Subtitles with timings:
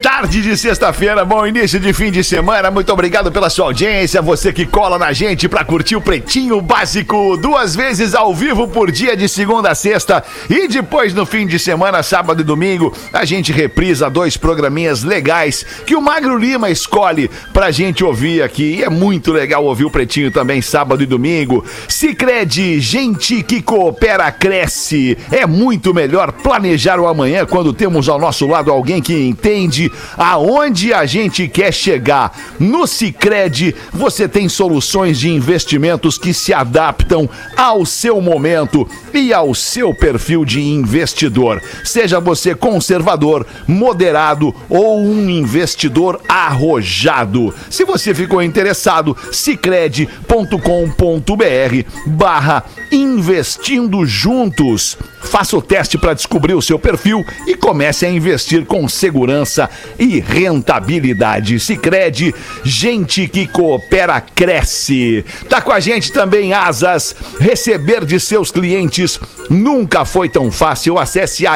[0.00, 2.70] Tarde de sexta-feira, bom início de fim de semana.
[2.70, 4.22] Muito obrigado pela sua audiência.
[4.22, 8.92] Você que cola na gente para curtir o Pretinho Básico duas vezes ao vivo por
[8.92, 13.24] dia de segunda a sexta e depois no fim de semana, sábado e domingo, a
[13.24, 18.76] gente reprisa dois programinhas legais que o Magro Lima escolhe pra gente ouvir aqui.
[18.76, 21.64] E é muito legal ouvir o Pretinho também sábado e domingo.
[21.88, 25.18] Se crede, gente que coopera cresce.
[25.32, 30.92] É muito melhor planejar o amanhã quando temos ao nosso lado alguém que entende aonde
[30.92, 32.32] a gente quer chegar.
[32.58, 39.54] No Sicredi você tem soluções de investimentos que se adaptam ao seu momento e ao
[39.54, 41.62] seu perfil de investidor.
[41.84, 47.54] Seja você conservador, moderado ou um investidor arrojado.
[47.70, 54.96] Se você ficou interessado, sicredi.com.br barra investindo juntos.
[55.20, 59.68] Faça o teste para descobrir o seu perfil e comece a investir com segurança
[59.98, 61.58] e rentabilidade.
[61.60, 65.24] Se crede, gente que coopera cresce.
[65.48, 67.14] Tá com a gente também Asas.
[67.40, 69.18] Receber de seus clientes
[69.50, 70.98] nunca foi tão fácil.
[70.98, 71.46] Acesse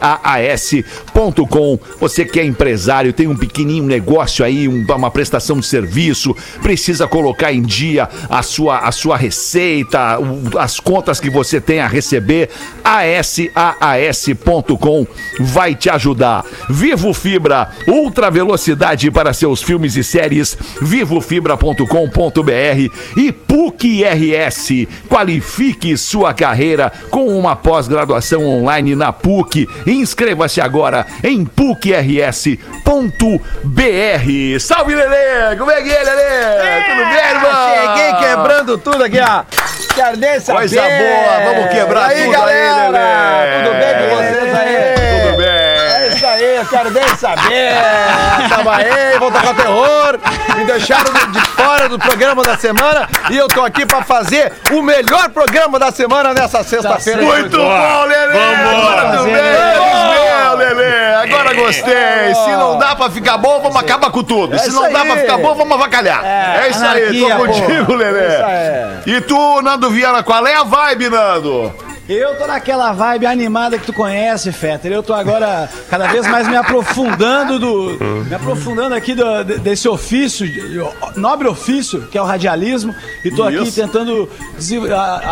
[0.00, 1.78] asaas.com.
[1.98, 7.52] Você que é empresário, tem um pequenininho negócio aí, uma prestação de serviço, precisa colocar
[7.52, 10.18] em dia a sua, a sua receita,
[10.58, 12.48] as contas que você tem a receber.
[12.84, 15.06] asaas.com
[15.40, 16.44] vai te ajudar.
[16.68, 20.56] Vivo Fibra, ultra velocidade para seus filmes e séries.
[20.80, 24.68] Vivofibra.com.br e PUC RS.
[25.08, 29.66] Qualifique sua carreira com uma pós-graduação online na PUC.
[29.86, 32.58] Inscreva-se agora em pucrs.br.
[34.60, 35.56] Salve, Lelê!
[35.56, 36.22] Como é que é, Lelê?
[36.22, 37.70] É, Tudo bem, irmão?
[37.70, 39.44] Cheguei quebrando tudo aqui, ó.
[39.94, 40.58] Quero nem saber.
[40.58, 42.82] Coisa boa, vamos quebrar aí, tudo galera.
[42.82, 43.64] aí, Lelê.
[43.64, 44.89] Tudo bem com vocês aí?
[46.60, 47.72] Eu quero nem saber.
[48.48, 50.18] Tava aí, vou tocar terror.
[50.56, 54.82] Me deixaram de- fora do programa da semana e eu tô aqui pra fazer o
[54.82, 57.22] melhor programa da semana nessa sexta-feira.
[57.22, 58.32] Muito bom, Lelê!
[58.38, 59.04] Vambora.
[59.08, 61.14] Muito bem, meu, Lelê!
[61.14, 62.34] Agora gostei!
[62.34, 64.58] Se não dá pra ficar bom, vamos acabar com tudo.
[64.58, 66.24] Se isso não dá pra ficar bom, vamos avacalhar.
[66.24, 67.94] É, isso aí, tô contigo.
[67.94, 68.34] Lelê.
[68.34, 69.16] Isso aí.
[69.16, 71.74] E tu, Nando Viana, qual é a vibe, Nando?
[72.12, 74.90] Eu tô naquela vibe animada que tu conhece, Fetter.
[74.90, 78.24] Eu tô agora cada vez mais me aprofundando do.
[78.26, 80.44] Me aprofundando aqui do- de- desse ofício,
[81.14, 82.92] nobre ofício, que é o radialismo.
[83.24, 83.80] E tô aqui Isso.
[83.80, 84.28] tentando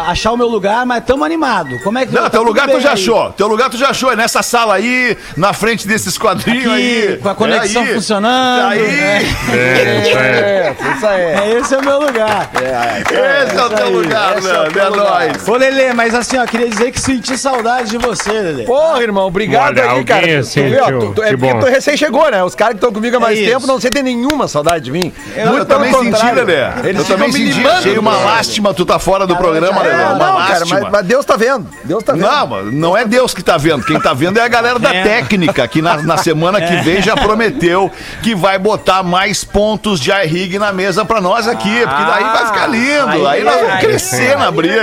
[0.06, 1.80] achar o meu lugar, mas tamo animado.
[1.82, 2.94] Como é que Não, tá teu lugar tu já aí?
[2.94, 3.32] achou.
[3.32, 4.12] Teu lugar tu já achou.
[4.12, 7.16] É nessa sala aí, na frente desses quadrinhos Aqui, aí.
[7.20, 7.94] com a conexão É aí.
[7.94, 8.68] funcionando.
[8.68, 8.80] Aí.
[8.80, 9.22] É,
[9.52, 11.20] É, isso aí.
[11.22, 12.50] é, esse é o meu lugar.
[12.54, 15.10] Esse é o teu aí, lugar, esse é o teu É lugar.
[15.26, 15.48] nóis.
[15.48, 18.64] Ô, Lelê, mas assim, ó, queria dizer que senti saudade de você, Lelê.
[18.64, 20.26] Porra, irmão, obrigado Olha, aí, cara.
[20.26, 21.60] Tu- tu sentiu, viu, ó, tu- tu- é que porque bom.
[21.60, 22.42] tu recém chegou, né?
[22.44, 23.50] Os caras que estão comigo há mais isso.
[23.50, 25.12] tempo não sentem nenhuma saudade de mim.
[25.36, 26.54] Eu, também senti, Lelê.
[26.84, 27.66] Eles Eu também me senti.
[27.66, 29.94] Achei uma lástima tu tá fora do programa, Lelê.
[30.02, 30.80] É, Uma não, cara, lástima.
[30.80, 31.66] mas, mas Deus tá vendo.
[31.84, 32.22] Deus tá vendo.
[32.24, 33.84] Não, não é Deus que tá vendo.
[33.84, 35.02] Quem tá vendo é a galera da É.
[35.02, 37.90] técnica, que na, na semana que vem já prometeu
[38.22, 41.68] que vai botar mais pontos de iRig na mesa pra nós aqui.
[41.86, 43.08] Porque daí vai ficar lindo.
[43.08, 44.78] Aí, aí- nós vamos aí- crescer na briga.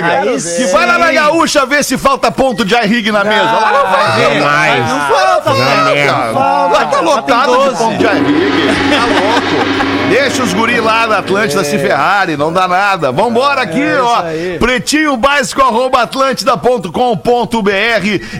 [0.58, 3.44] que vai lá na gaúcha ver se falta ponto de iRig na mesa.
[3.44, 4.42] Lá não vai ver.
[4.42, 4.90] mais.
[4.90, 5.94] Não falta, Não cara.
[5.94, 6.40] mesmo.
[6.40, 7.78] Lá tá lotado de 12.
[7.78, 8.90] ponto de iRig.
[8.90, 9.66] Tá louco.
[10.10, 13.12] Deixa os guri lá da Atlântida se ferrarem, não dá nada.
[13.12, 14.22] Vambora aqui, ó.
[14.22, 14.58] aí.
[14.60, 16.90] Pretinho básico arroba atlântida.com.br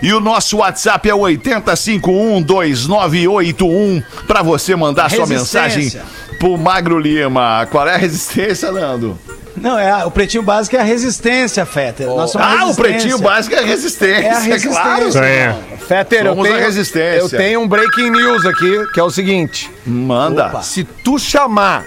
[0.02, 6.06] e o nosso WhatsApp é o 80512981 pra você mandar sua mensagem Resistência.
[6.38, 7.66] pro Magro Lima.
[7.70, 9.18] Qual é a resistência, Nando?
[9.56, 12.06] Não, é, o pretinho básico é a resistência, Fetter.
[12.06, 14.70] Somos Ah, o pretinho básico é a resistência, É a resistência.
[14.82, 15.08] claro.
[15.08, 15.54] Isso aí.
[15.86, 17.18] Fetter, eu a tenho, resistência.
[17.18, 19.70] eu tenho um breaking news aqui, que é o seguinte.
[19.86, 20.46] Manda.
[20.48, 20.62] Opa.
[20.62, 21.84] Se tu chamar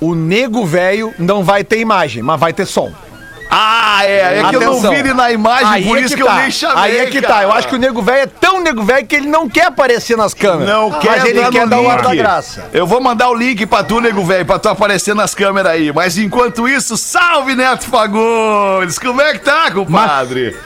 [0.00, 2.92] o nego velho, não vai ter imagem, mas vai ter som.
[3.50, 4.40] Ah, é.
[4.40, 4.90] É que eu não Atenção.
[4.92, 6.30] vi ele na imagem, Aí por é isso que, tá.
[6.30, 6.82] eu nem chamei.
[6.82, 7.34] Aí é que cara.
[7.34, 7.42] tá.
[7.44, 10.16] Eu acho que o nego velho é tão nego velho que ele não quer aparecer
[10.16, 10.68] nas câmeras.
[10.68, 12.08] Não quer Mas ele quer dar o ar link.
[12.08, 12.68] da graça.
[12.72, 15.92] Eu vou mandar o link pra tu, nego velho, pra tu aparecer nas câmeras aí.
[15.92, 18.98] Mas enquanto isso, salve Neto Fagundes!
[18.98, 20.56] Como é que tá, compadre?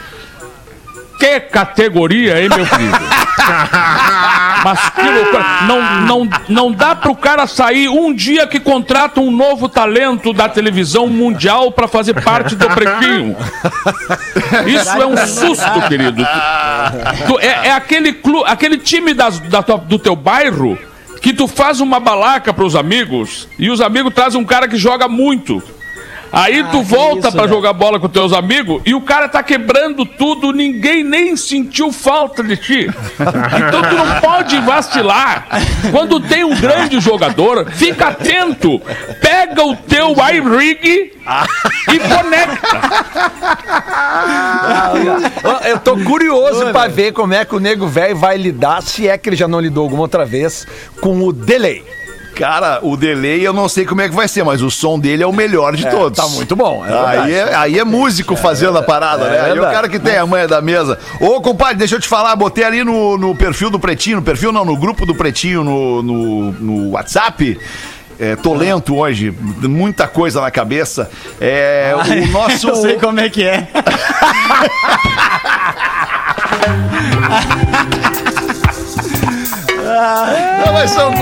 [1.20, 2.98] Que categoria, hein, meu querido?
[4.64, 5.44] Mas que loucura.
[5.66, 10.48] Não, não, não dá pro cara sair um dia que contrata um novo talento da
[10.48, 13.36] televisão mundial pra fazer parte do pretinho.
[14.66, 16.26] Isso é um susto, querido.
[17.26, 20.78] Tu- é, é aquele, clu, aquele time das- da tua- do teu bairro
[21.22, 25.06] que tu faz uma balaca pros amigos e os amigos trazem um cara que joga
[25.08, 25.62] muito.
[26.32, 27.48] Aí tu que volta velho.
[27.48, 32.42] jogar bola com teus amigos e o cara tá quebrando tudo, ninguém nem sentiu falta
[32.42, 32.86] de ti.
[32.88, 35.46] Então tu não pode vacilar.
[35.90, 38.80] Quando tem um grande jogador, fica atento.
[39.20, 41.12] Pega o teu iRig
[41.92, 42.80] e conecta.
[45.44, 49.08] Ó, Eu tô curioso pra ver como é que o nego velho vai lidar, se
[49.08, 50.66] é que ele já não lidou alguma outra vez,
[51.00, 51.84] com o delay.
[52.40, 55.22] Cara, o delay eu não sei como é que vai ser, mas o som dele
[55.22, 56.16] é o melhor de todos.
[56.18, 59.40] tá muito bom, é aí, é, aí é músico fazendo a parada, É né?
[59.42, 59.74] Aí o verdade.
[59.74, 60.98] cara que tem a manha da mesa.
[61.20, 64.52] Ô, compadre, deixa eu te falar, botei ali no, no perfil do Pretinho, no perfil
[64.52, 67.60] não, no grupo do Pretinho no, no, no WhatsApp.
[68.18, 69.30] É, tô lento hoje,
[69.62, 71.10] muita coisa na cabeça.
[71.40, 71.98] É, o
[72.32, 72.68] nosso.
[72.68, 73.68] Eu sei como é que é.
[80.64, 81.12] Não, mas são,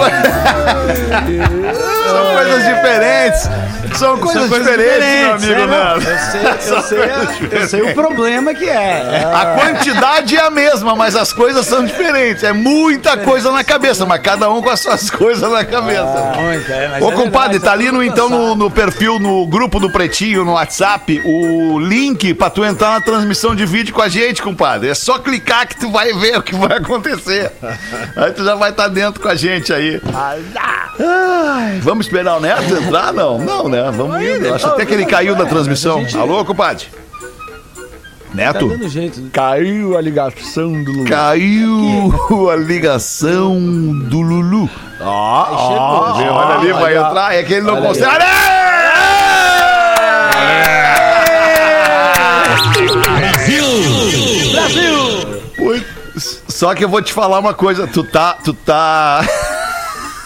[2.09, 3.51] são coisas diferentes.
[3.95, 6.09] São coisas, diferentes, meu amigo é, não, Nando.
[6.09, 9.25] Eu sei, eu, sei, eu sei o problema que é.
[9.33, 12.43] A quantidade é a mesma, mas as coisas são diferentes.
[12.43, 16.33] É muita coisa na cabeça, mas cada um com as suas coisas na cabeça.
[16.37, 19.47] Muito, é, mas Ô, é compadre, verdade, tá ali no, então no, no perfil, no
[19.47, 24.03] grupo do Pretinho, no WhatsApp, o link pra tu entrar na transmissão de vídeo com
[24.03, 24.91] a gente, compadre.
[24.91, 27.51] É só clicar que tu vai ver o que vai acontecer.
[28.17, 30.01] Aí tu já vai estar dentro com a gente aí.
[31.01, 33.13] Ai, vamos esperar o Neto entrar?
[33.13, 33.91] Não, não, né?
[33.93, 34.53] Vamos indo.
[34.53, 36.05] Acho até que ele caiu da transmissão.
[36.19, 36.87] Alô, compadre?
[36.87, 38.69] Tá Neto?
[38.69, 39.31] dando jeito.
[39.33, 41.09] Caiu a ligação do Lulu.
[41.09, 43.55] Caiu a ligação
[44.09, 44.69] do Lulu.
[44.99, 46.15] Chegou.
[46.17, 47.35] Vê, olha ali, vai entrar.
[47.35, 48.11] É que ele não consegue.
[54.53, 54.99] Brasil!
[56.49, 57.87] Só que eu vou te falar uma coisa.
[57.87, 58.37] Tu tá.
[58.45, 59.25] Tu tá.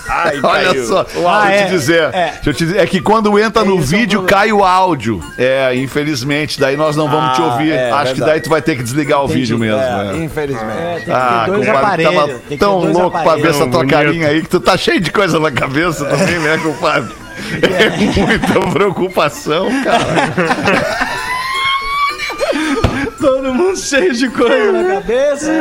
[0.42, 2.02] Olha só, Ah, deixa eu é, te dizer.
[2.14, 2.30] é.
[2.34, 2.78] Deixa eu te dizer.
[2.80, 5.22] É que quando entra no é um vídeo, cai o áudio.
[5.38, 6.60] É, infelizmente.
[6.60, 7.72] Daí nós não vamos te Ah, ouvir.
[7.72, 9.80] é, Acho que daí tu vai ter que desligar o vídeo mesmo.
[9.80, 10.24] É, né?
[10.24, 10.72] infelizmente.
[10.78, 12.14] É, tem que Ah, ter dois compadre, aparelhos.
[12.40, 13.56] tava tão dois louco pra ver aparelhos.
[13.56, 13.90] essa tua Bonito.
[13.90, 17.12] carinha aí que tu tá cheio de coisa na cabeça também, né, compadre?
[17.62, 17.88] É
[18.20, 21.11] muita preocupação, cara.
[23.22, 25.52] Todo mundo cheio de coisa na cabeça.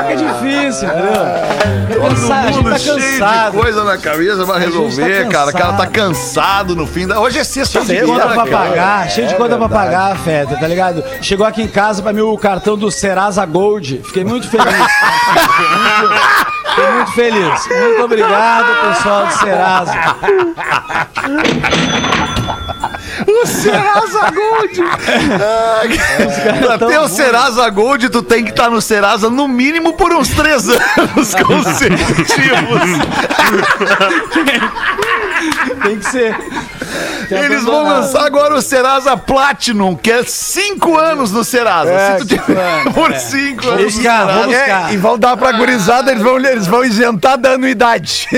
[0.00, 1.12] Fica difícil, entendeu?
[2.00, 3.52] Todo Cansa- a gente mundo tá cheio de cansado.
[3.58, 5.50] coisa na cabeça pra tá resolver, cara.
[5.50, 5.92] O cara tá cansado.
[5.92, 7.20] cansado no fim da.
[7.20, 8.50] Hoje é Cheio de sexta-feira, conta pra cara.
[8.70, 11.04] pagar, cheio de conta pra pagar, Feta, tá ligado?
[11.20, 14.00] Chegou aqui em casa pra mim o cartão do Serasa Gold.
[14.04, 14.66] Fiquei muito feliz.
[16.74, 17.66] Fiquei muito feliz.
[17.68, 20.16] Muito obrigado, pessoal do Serasa.
[23.26, 24.82] O Serasa Gold!
[25.40, 25.82] Ah,
[26.66, 27.08] pra ter o.
[27.08, 32.82] Serasa Gold, tu tem que estar no Serasa no mínimo por uns três anos consecutivos.
[35.82, 36.36] Tem que ser.
[37.28, 41.90] Tem Eles vão lançar agora o Serasa Platinum, que é cinco anos no Serasa.
[41.90, 44.46] É, Se tu tiver por cinco anos no buscar, vou Serasa.
[44.46, 44.90] buscar.
[44.90, 48.28] É, e vão dar pra gurizada, eles vão, eles vão isentar da anuidade.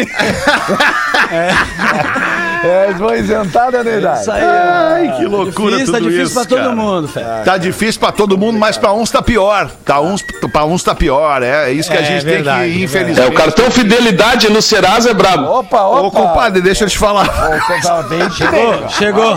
[1.30, 1.50] É,
[2.66, 4.20] eles vão isentar da anuidade.
[4.20, 4.42] Isso aí.
[4.42, 6.72] Ai, que loucura difícil, tudo tá difícil isso, pra todo cara.
[6.74, 7.42] mundo, Feta.
[7.44, 9.70] Tá difícil pra todo mundo, mas pra uns tá pior.
[9.84, 10.22] Tá uns,
[10.52, 11.42] pra uns tá pior.
[11.42, 13.26] É isso que a É gente verdade, tem que, é infelizmente.
[13.26, 15.44] É, o cartão fidelidade no Serasa é brabo.
[15.44, 16.00] Opa, opa.
[16.00, 17.26] Ô, compadre, deixa eu te falar.
[17.28, 19.36] Opa, vem, Chegou, chegou.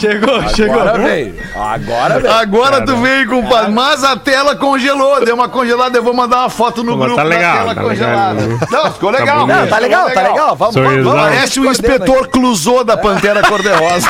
[0.00, 0.80] Chegou, chegou.
[0.80, 1.34] Agora veio.
[1.54, 2.34] Agora veio.
[2.34, 3.70] Agora tu veio, compadre.
[3.72, 5.24] Mas a tela congelou.
[5.24, 5.96] Deu uma congelada.
[5.96, 8.40] Eu vou mandar uma foto no grupo tá legal, da tela tá congelada.
[8.40, 8.58] legal.
[8.70, 9.40] Não, ficou legal.
[9.40, 9.56] bonito.
[9.56, 10.56] Não, tá legal, tá legal.
[10.56, 11.12] Vamos, vamos.
[11.14, 14.06] Parece o inspetor Clusô da Pantera Cor-de-Rosa.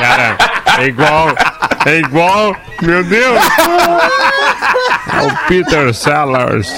[0.00, 0.36] Cara,
[0.80, 1.28] é igual.
[1.86, 2.56] É igual.
[2.82, 3.40] Meu Deus!
[5.22, 6.74] o Peter Sellers.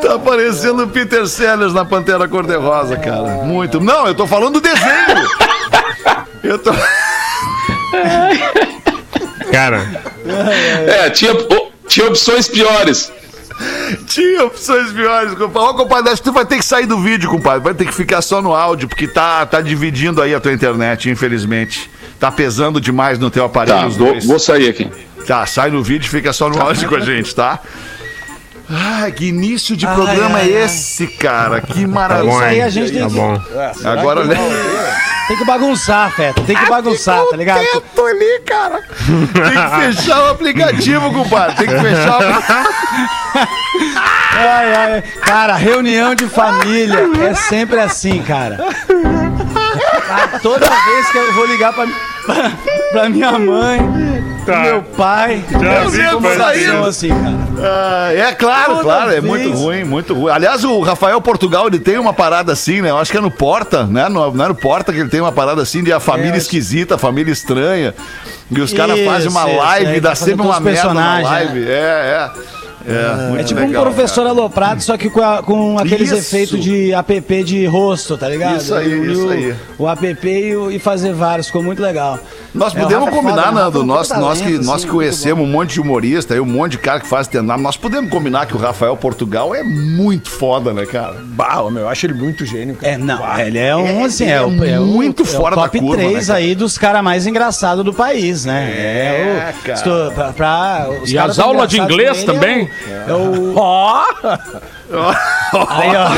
[0.00, 3.44] Tá parecendo o Peter Sellers na Pantera Cor-de-Rosa, cara.
[3.44, 3.78] Muito.
[3.78, 5.28] Não, eu tô falando do desenho.
[6.42, 6.72] Eu tô...
[9.52, 9.86] Cara,
[10.88, 11.32] É, tinha,
[11.86, 13.12] tinha opções piores.
[14.06, 15.68] Tinha opções piores, compadre.
[15.68, 17.60] Ó, compadre, acho que tu vai ter que sair do vídeo, compadre.
[17.62, 21.08] Vai ter que ficar só no áudio, porque tá, tá dividindo aí a tua internet,
[21.10, 21.90] infelizmente.
[22.18, 24.26] Tá pesando demais no teu aparelho Tá, os vou, dois.
[24.26, 24.90] vou sair aqui.
[25.26, 27.60] Tá, sai no vídeo e fica só no áudio com a gente, tá?
[28.70, 31.60] Ah, que início de programa ai, é esse, cara?
[31.60, 32.30] Que tá maravilha.
[32.32, 33.40] bom, aí a gente tem Tá que- bom.
[33.84, 34.36] Agora, olha.
[35.26, 36.42] Tem que bagunçar, Feta.
[36.42, 37.64] Tem que bagunçar, tá ligado?
[37.94, 38.82] Tô ali, cara.
[39.32, 41.56] Tem que fechar o aplicativo, compadre.
[41.56, 42.22] Tem que fechar o
[44.36, 45.02] Ai, ai.
[45.24, 48.58] Cara, reunião de família é sempre assim, cara.
[50.06, 51.86] Cara, toda vez que eu vou ligar pra,
[52.26, 52.52] pra,
[52.92, 53.80] pra minha mãe,
[54.44, 54.58] Tá.
[54.60, 55.42] Meu pai.
[55.50, 57.44] Já vi, Como mas- saiu assim, cara.
[57.62, 59.24] Ah, é claro, Toda claro, é vez.
[59.24, 60.30] muito ruim, muito ruim.
[60.32, 62.90] Aliás, o Rafael Portugal, ele tem uma parada assim, né?
[62.90, 64.08] Eu acho que é no Porta, né?
[64.08, 66.36] No, não é no Porta que ele tem uma parada assim de a família É.
[66.38, 67.94] esquisita, a família estranha.
[68.50, 71.64] E os caras fazem uma isso, live é, dá tá sempre uma merda na live.
[71.66, 72.30] É, é.
[72.86, 76.18] É, muito É tipo legal, um professor aloprado, só que com, a- com aqueles Isso.
[76.18, 78.56] efeitos de app de rosto, tá ligado?
[78.60, 79.54] Isso aí, Ele isso uniu aí.
[79.78, 82.18] O app e, o- e fazer vários, ficou muito legal.
[82.54, 84.68] Nós É, o podemos é combinar, foda, o Nando, nós, puta nós, que, talento, nós
[84.74, 87.26] assim, que muito conhecemos um monte de humorista, aí um monte de cara que faz
[87.26, 91.16] stand-up, nós podemos combinar que o Rafael Portugal é muito foda, né, cara?
[91.24, 92.92] Bah, meu, eu acho ele muito gênio, cara.
[92.92, 95.26] É, não, ele é um, É, assim, é, é o, é o- muito é o
[95.26, 96.38] fora da top curva, 3 né, cara?
[96.38, 98.70] aí dos caras mais engraçados do país, né?
[98.76, 99.80] É, o, cara.
[99.80, 102.68] tu- pra, pra- os E as aulas de inglês também?
[102.86, 103.54] É o...
[104.90, 105.56] É!
[105.68, 106.08] Aí, ó.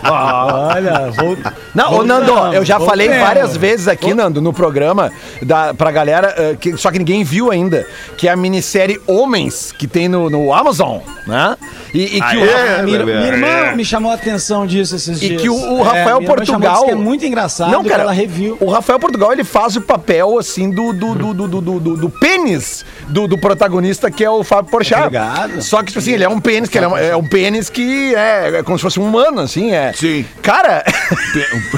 [0.75, 1.37] Olha, vou...
[1.73, 6.33] Não, ô Nando, eu já falei várias vezes aqui, Nando, no programa, da, pra galera,
[6.37, 7.85] eh, que, só que ninguém viu ainda,
[8.17, 11.55] que é a minissérie Homens, que tem no, no Amazon, né?
[11.93, 13.75] E, e que o, é, Minha, minha irmã É.
[13.75, 15.41] me chamou a atenção disso esses e dias.
[15.41, 16.85] que o, o É, Rafael chamou, Portugal.
[16.85, 17.71] que é muito engraçado.
[17.71, 18.57] Não, cara, ela reviu.
[18.59, 21.97] o Rafael Portugal ele faz o papel assim do do, do, do, do, do, do-
[21.97, 25.01] do pênis do, do protagonista que é o Fábio Porchat.
[25.01, 25.61] Obrigado.
[25.61, 27.69] Só que tipo assim, ele é um pênis que ele é, um, é um pênis
[27.69, 29.93] que é, é como se fosse um humano assim, é.
[29.93, 30.25] Sim.
[30.41, 30.83] Cara,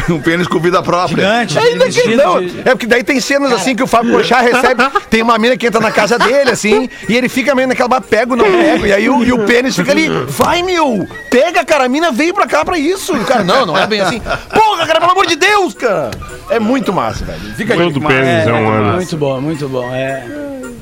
[0.10, 1.24] Um pênis com vida própria.
[1.48, 1.58] Gigante.
[1.60, 2.40] Ainda que não.
[2.40, 4.84] de- É porque daí tem cenas assim que o Fábio Porchat recebe.
[5.10, 8.02] Tem uma mina que entra na casa dele, assim, e ele fica meio naquela, "Bah,
[8.02, 8.86] pego, não pego.
[8.86, 11.08] E aí o, e o pênis fica ali, vai, meu!
[11.30, 13.16] Pega, cara, a mina veio pra cá pra isso.
[13.16, 14.20] E o cara, não, não é bem assim.
[14.54, 16.12] Porra, cara, pelo amor de Deus, cara!
[16.50, 17.40] É muito massa, velho.
[17.56, 17.80] Fica aí.
[17.80, 18.94] Todo pênis é um ano.
[18.94, 19.94] Muito bom, muito bom.
[19.94, 20.24] É.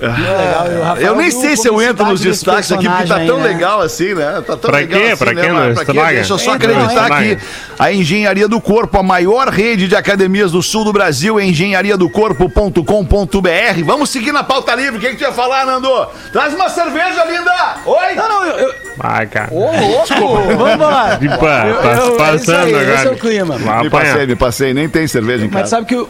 [0.01, 0.83] Legal.
[0.83, 3.41] Rafael Eu nem sei se eu entro nos destaques aqui, porque tá personagem tão aí,
[3.43, 3.47] né?
[3.49, 4.43] legal assim, né?
[4.45, 5.07] Tá tão Pra legal quê?
[5.07, 5.51] assim, Pra né, quê?
[5.51, 6.13] mas Não pra quê?
[6.15, 7.37] Deixa eu só Entra, acreditar não aqui.
[7.77, 13.83] A Engenharia do Corpo, a maior rede de academias do sul do Brasil, é engenhariadocorpo.com.br.
[13.85, 14.97] Vamos seguir na pauta livre.
[14.97, 15.89] O que, que tu ia falar, Nando?
[16.31, 17.51] Traz uma cerveja, linda!
[17.85, 18.15] Oi!
[18.15, 18.57] Não, não, eu.
[18.67, 19.49] eu Vai, cara.
[19.51, 20.09] vamos
[20.73, 21.15] embora.
[21.15, 22.95] De pá, Eu- tá eu- é passando aí, agora.
[22.95, 23.57] esse é o clima.
[23.57, 24.73] Vai Me passei, me passei.
[24.73, 25.69] Nem tem cerveja em Mas casa.
[25.77, 26.01] sabe que o.
[26.01, 26.09] Eu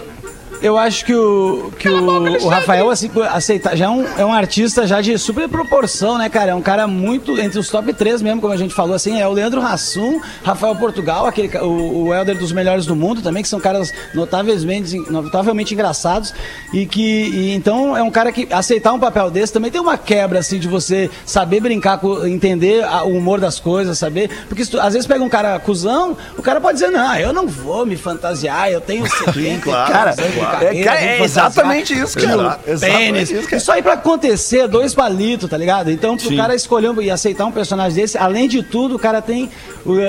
[0.78, 2.06] acho que o, que o,
[2.46, 6.28] o Rafael, assim, aceita, já é um, é um artista já de super proporção, né,
[6.30, 6.51] cara?
[6.51, 9.28] É um cara muito, entre os top 3 mesmo, como a gente falou, assim, é
[9.28, 13.50] o Leandro Hassum, Rafael Portugal, aquele, o, o Helder dos melhores do mundo também, que
[13.50, 16.34] são caras notavelmente, notavelmente engraçados
[16.74, 19.98] e que, e, então, é um cara que aceitar um papel desse também tem uma
[19.98, 24.63] quebra, assim, de você saber brincar, com, entender a- o humor das coisas, saber, porque
[24.66, 27.48] se tu- às vezes pega um cara cuzão, o cara pode dizer, não, eu não
[27.48, 30.49] vou me fantasiar, eu tenho 70, claro, Cara, claro.
[30.62, 32.60] É, cara, é exatamente isso, cara.
[32.68, 33.32] Exatamente Tênis.
[33.32, 33.58] isso, cara.
[33.58, 35.91] Isso aí pra acontecer, dois palitos, tá ligado?
[35.91, 39.22] Então, pro cara escolher um- e aceitar um personagem desse, além de tudo, o cara
[39.22, 39.50] tem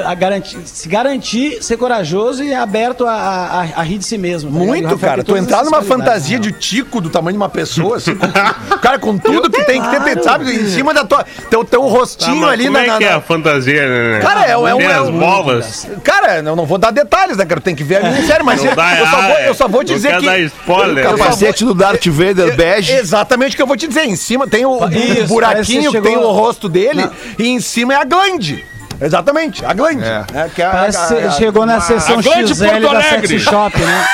[0.04, 4.50] a garantir, se garantir, ser corajoso e aberto a, a, a rir de si mesmo.
[4.50, 5.24] tá Muito, Rafael cara.
[5.24, 6.42] Tu entrar numa fantasia né?
[6.42, 8.26] de tico do tamanho de uma pessoa, assim, com,
[8.80, 10.50] cara, com tudo que tem que ter, sabe?
[10.54, 11.24] Em cima da tua.
[11.48, 12.84] Teu, teu Tá, rostinho mas ali como na.
[12.84, 14.18] é na- que é a fantasia, né?
[14.20, 15.86] Cara, é, é, um- Tem é um- bolas.
[16.04, 17.60] Cara, eu não vou dar detalhes, né, cara?
[17.60, 19.80] Tem que ver a minissérie, mas Não eu, dá, eu só vou, eu só vou
[19.80, 20.28] não dizer que.
[20.30, 21.08] Dar spoiler.
[21.08, 22.92] Vou- Capacete do Darth Vader bege.
[22.92, 24.04] Exatamente o que eu vou te dizer.
[24.04, 27.12] Em cima tem o, o Isso, que buraquinho, você tem o rosto dele, Não.
[27.38, 28.64] e em cima é a glande.
[29.00, 30.04] Exatamente, a glande.
[30.04, 30.24] É.
[30.32, 33.02] né, que a- que a- a- chegou na sessão XL da.
[33.02, 34.06] Sexy Shop, né?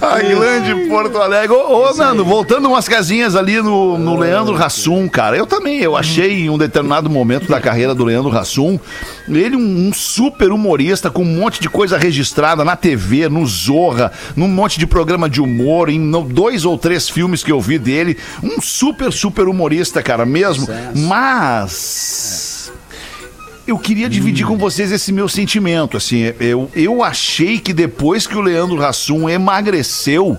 [0.00, 1.54] A grande Porto Alegre.
[1.56, 5.36] Ô, ô, Nando, voltando umas casinhas ali no, no Leandro Hassum, cara.
[5.36, 8.78] Eu também, eu achei em um determinado momento da carreira do Leandro Hassum,
[9.28, 14.12] ele um, um super humorista com um monte de coisa registrada na TV, no Zorra,
[14.36, 17.78] num monte de programa de humor, em no- dois ou três filmes que eu vi
[17.78, 18.16] dele.
[18.42, 20.66] Um super, super humorista, cara, mesmo.
[20.94, 22.55] Mas
[23.66, 25.96] eu queria dividir com vocês esse meu sentimento.
[25.96, 30.38] Assim, eu, eu achei que depois que o Leandro Hassum emagreceu,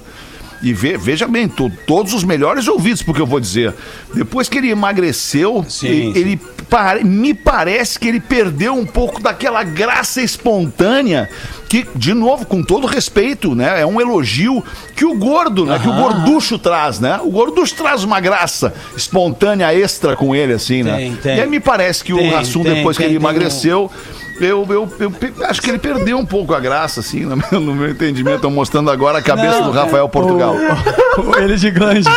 [0.61, 3.73] e ve- veja bem, to- todos os melhores ouvidos, porque eu vou dizer,
[4.13, 6.19] depois que ele emagreceu, Sim, e- sim.
[6.19, 6.37] ele
[6.69, 11.29] pare- me parece que ele perdeu um pouco daquela graça espontânea
[11.69, 14.63] que, de novo, com todo respeito, né, é um elogio
[14.95, 17.19] que o gordo, né, que o gorducho traz, né?
[17.23, 20.95] O gorducho traz uma graça espontânea extra com ele, assim, né?
[20.97, 21.37] Tem, tem.
[21.37, 23.91] E aí me parece que Tem, o Hassum, tem, depois que ele tem um- emagreceu,
[24.39, 27.75] eu, eu, eu acho que ele perdeu um pouco a graça, assim, no meu, no
[27.75, 28.37] meu entendimento.
[28.37, 30.55] Estou mostrando agora a cabeça Não, do Rafael é, Portugal.
[31.17, 32.07] Ou ele de glande.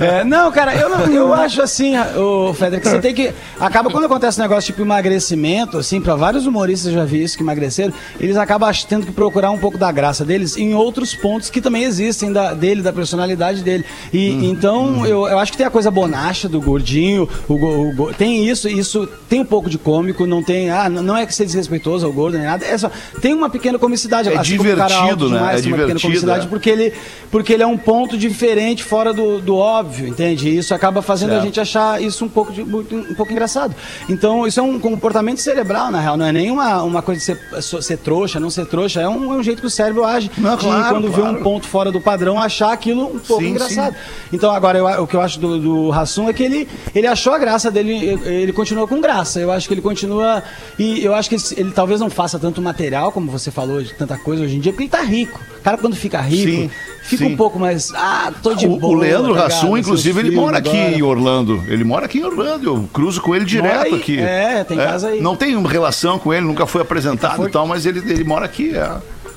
[0.00, 3.32] É, não, cara, eu, eu acho assim, o Federer, que você tem que.
[3.60, 7.36] Acaba quando acontece um negócio tipo emagrecimento, assim, pra vários humoristas eu já vi isso
[7.36, 11.50] que emagreceram, eles acabam tendo que procurar um pouco da graça deles em outros pontos
[11.50, 13.84] que também existem da, dele, da personalidade dele.
[14.12, 18.48] E então eu, eu acho que tem a coisa bonacha do gordinho, o, o tem
[18.48, 20.70] isso, isso tem um pouco de cômico, não tem.
[20.70, 22.90] Ah, não é que ser desrespeitoso ao gordo nem nada, é só.
[23.20, 24.28] Tem uma pequena comicidade.
[24.28, 25.36] É assim divertido, né?
[25.38, 26.48] demais É uma pequena divertido, comicidade, é.
[26.48, 26.92] porque ele,
[27.30, 30.48] porque ele é um ponto diferente fora do, do óbvio, entende?
[30.48, 33.74] E isso acaba fazendo a gente achar isso um pouco, de, um pouco engraçado.
[34.08, 37.24] Então, isso é um comportamento cerebral, na real, não é nem uma, coisa de
[37.62, 40.30] ser, ser trouxa, não ser trouxa, é um, é um jeito que o cérebro age
[40.38, 41.38] Não, de claro, quando vê claro.
[41.38, 43.94] um ponto fora do padrão, achar aquilo um pouco Sim, engraçado.
[44.32, 47.32] Então, agora, eu- o que eu acho do, do Rassum é que ele, ele achou
[47.32, 49.40] a graça dele, ele, continua com graça.
[49.40, 50.42] Eu acho que ele continua.
[50.78, 53.92] E eu acho que ele, ele talvez não faça tanto material, como você falou, de
[53.94, 55.40] tanta coisa hoje em dia, porque ele tá rico.
[55.58, 56.70] O cara, quando fica rico, Sim,
[57.04, 57.32] fica sim.
[57.32, 57.92] um pouco mais.
[57.94, 58.94] Ah, tô de O, boa.
[58.94, 59.42] o Leandro tá?
[59.44, 60.96] Rassum, Seus inclusive, ele mora aqui agora.
[60.96, 61.62] em Orlando.
[61.68, 62.66] Ele mora aqui em Orlando.
[62.66, 64.18] Eu cruzo com ele direto aqui.
[64.18, 65.20] É, tem casa aí.
[65.20, 67.48] Não tenho relação com ele, nunca foi apresentado Foi.
[67.48, 68.74] e tal, mas ele, ele mora aqui.
[68.76, 68.90] É.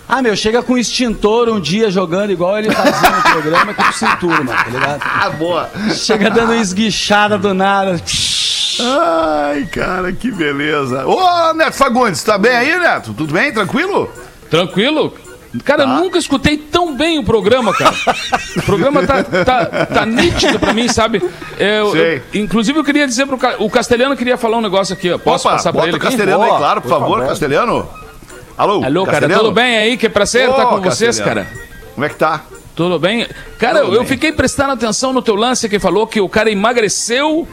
[0.07, 3.91] Ah, meu, chega com extintor um dia jogando igual ele fazia no programa com o
[3.93, 5.01] cintura, mano, tá ligado?
[5.05, 5.69] Ah, boa.
[5.95, 7.99] Chega dando esguichada do nada.
[8.79, 11.05] Ai, cara, que beleza.
[11.05, 13.13] Ô, Neto Fagundes, tá bem aí, Neto?
[13.13, 13.51] Tudo bem?
[13.53, 14.09] Tranquilo?
[14.49, 15.13] Tranquilo?
[15.63, 17.95] Cara, eu nunca escutei tão bem o programa, cara.
[18.57, 21.23] O programa tá, tá, tá nítido pra mim, sabe?
[21.57, 22.21] É, eu- Sei.
[22.33, 25.17] eu- inclusive, eu queria dizer pro o Castelhano queria falar um negócio aqui, ó.
[25.17, 26.07] Posso Opa, passar pra bota ele o aqui?
[26.07, 27.27] Castelhano aí, claro, por por favor, favor.
[27.29, 27.87] Castelhano.
[28.57, 29.43] Alô, Alô, cara, Castelhano?
[29.43, 29.97] tudo bem aí?
[29.97, 31.45] Que prazer estar Ô, com vocês, Castelhano.
[31.47, 31.65] cara.
[31.93, 32.41] Como é que tá?
[32.75, 33.25] Tudo bem?
[33.57, 34.07] Cara, Tudo eu bem.
[34.09, 37.47] fiquei prestando atenção no teu lance que falou que o cara emagreceu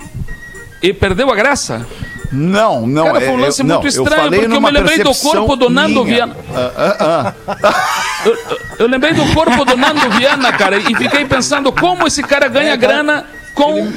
[0.83, 1.87] e perdeu a graça.
[2.33, 3.05] Não, não.
[3.05, 5.15] Cara, foi um é- lance eu- muito não, estranho, falei porque eu me lembrei do
[5.15, 6.27] corpo do Nando minha.
[6.27, 6.37] Viana.
[6.55, 7.75] Ah, ah, ah.
[8.25, 8.39] Eu,
[8.79, 12.77] eu lembrei do corpo do Nando Viana, cara, e fiquei pensando como esse cara ganha
[12.77, 13.89] grana com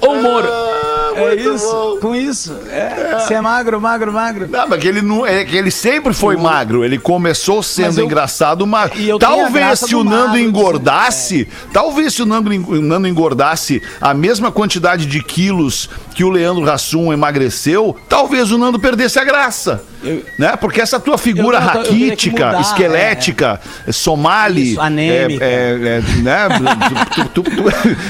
[0.00, 0.44] humor.
[1.16, 2.56] É isso, com isso.
[2.70, 4.48] É, você é magro, magro, magro.
[4.50, 6.84] Não, mas que ele, não, é que ele sempre foi magro.
[6.84, 8.66] Ele começou sendo eu- engraçado,
[8.96, 13.06] eu a talvez se o do Nando magro, engordasse, talvez se o Nando, o Nando
[13.08, 19.18] engordasse a mesma quantidade de quilos que o Leandro Hassum emagreceu, talvez o Nando perdesse
[19.18, 19.82] a graça.
[20.36, 20.56] Né?
[20.56, 23.60] Porque essa tua figura Eu- eu- eu raquítica, mudar, esquelética,
[23.92, 25.44] somali, Isso, anêmica.
[25.44, 26.48] é, é, é, né?
[27.14, 27.62] tu- tu- tu- tu-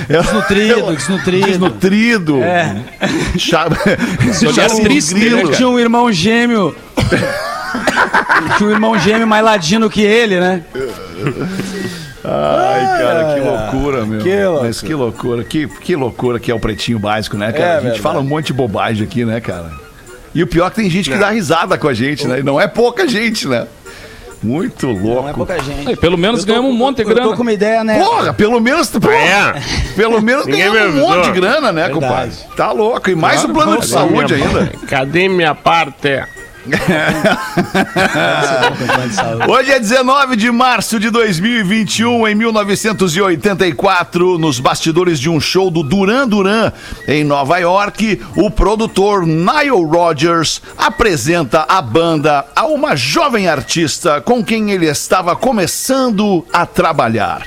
[0.08, 1.46] Desnutrido, desnutrido.
[1.46, 2.42] desnutrido.
[2.42, 2.76] É.
[4.82, 5.52] Triste, né, grilo.
[5.52, 6.74] Tinha um irmão gêmeo.
[8.56, 10.62] tinha um irmão gêmeo mais ladino que ele, né?
[12.24, 14.20] Ai, cara, que loucura, meu.
[14.20, 14.66] Que loucura.
[14.66, 17.64] Mas que loucura, que, que loucura que é o pretinho básico, né, cara?
[17.64, 18.00] É a gente verdade.
[18.00, 19.72] fala um monte de bobagem aqui, né, cara?
[20.34, 22.40] E o pior é que tem gente que dá risada com a gente, né?
[22.40, 23.66] E não é pouca gente, né?
[24.42, 25.34] Muito Não é louco.
[25.34, 25.88] pouca gente.
[25.88, 27.36] Aí, pelo menos Eu tô- ganhamos um monte de Eu tô grana.
[27.36, 27.98] com uma ideia, né?
[28.02, 29.54] Porra, pelo menos, porra, É.
[29.94, 31.92] pelo menos ganhamos me um monte de grana, né, Verdade.
[31.92, 32.32] compadre?
[32.56, 33.08] Tá louco.
[33.10, 34.72] E mais o Claro, plano de saúde ainda.
[34.88, 36.22] Cadê minha parte?
[39.48, 45.82] Hoje é 19 de março de 2021, em 1984, nos bastidores de um show do
[45.82, 46.70] Duran Duran
[47.08, 54.44] em Nova York, o produtor Nile Rodgers apresenta a banda a uma jovem artista com
[54.44, 57.44] quem ele estava começando a trabalhar.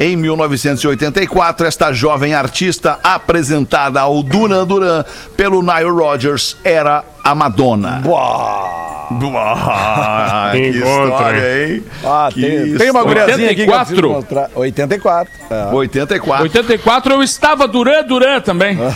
[0.00, 5.04] Em 1984, esta jovem artista apresentada ao Duran Duran
[5.36, 8.02] pelo Nile Rodgers era a Madonna.
[8.06, 8.88] Uau,
[10.52, 11.82] que Encontro, história, hein?
[12.04, 14.10] Ah, Que tem, tem uma guriazinha aqui que eu preciso 84.
[14.10, 14.50] mostrar.
[14.54, 15.32] 84.
[15.50, 15.74] É.
[15.74, 16.42] 84.
[16.42, 18.78] 84 eu estava Duran Duran também.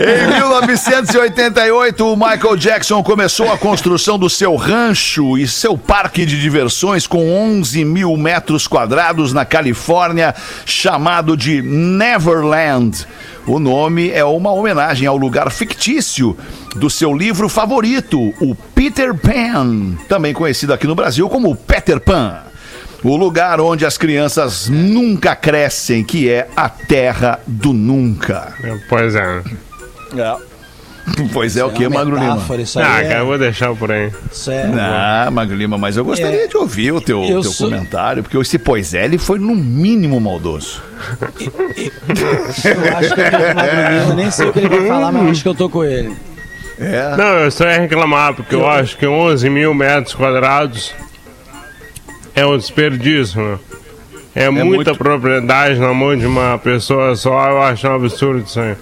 [0.00, 6.40] Em 1988, o Michael Jackson começou a construção do seu rancho e seu parque de
[6.40, 13.06] diversões com 11 mil metros quadrados na Califórnia, chamado de Neverland.
[13.46, 16.36] O nome é uma homenagem ao lugar fictício
[16.76, 22.38] do seu livro favorito, o Peter Pan, também conhecido aqui no Brasil como Peter Pan.
[23.02, 28.54] O lugar onde as crianças nunca crescem, que é a Terra do Nunca.
[28.88, 29.42] Pois é.
[30.16, 30.51] É.
[31.32, 32.40] Pois é, o que, uma Magro Lima?
[32.62, 34.10] Isso Ah, é- cara, eu vou deixar por aí.
[34.30, 36.46] isso é- Ah, Magro Lima, mas eu gostaria É.
[36.46, 39.54] de ouvir o teu, Eu teu sou- comentário, porque esse pois é, ele foi no
[39.54, 40.80] mínimo maldoso.
[42.64, 44.86] Eu acho que eu tô com o Magro Lima, nem sei o que ele vai
[44.86, 46.14] falar, mas eu acho que eu tô com ele.
[46.78, 47.16] É.
[47.16, 50.94] Não, eu só ia reclamar, porque eu acho que 11 mil metros quadrados
[52.34, 53.58] é um desperdício, né?
[54.34, 54.94] É, muita muito.
[54.96, 58.74] propriedade na mão de uma pessoa só, eu acho um absurdo isso aí.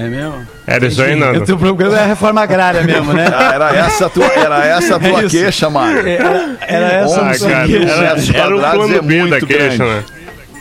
[0.00, 0.46] É mesmo?
[0.66, 1.44] Era isso aí, O Nando.
[1.44, 3.26] teu programa é a reforma agrária mesmo, né?
[3.34, 6.08] Ah, era essa a tua, era essa a tua É queixa, Mário.
[6.08, 7.92] Era, era essa Ah, a sua cara, queixa.
[7.92, 9.82] era, era o plano é B da queixa, grande.
[9.82, 10.04] né?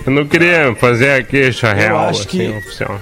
[0.05, 2.99] Eu não queria fazer a queixa real, acho que- assim, oficial.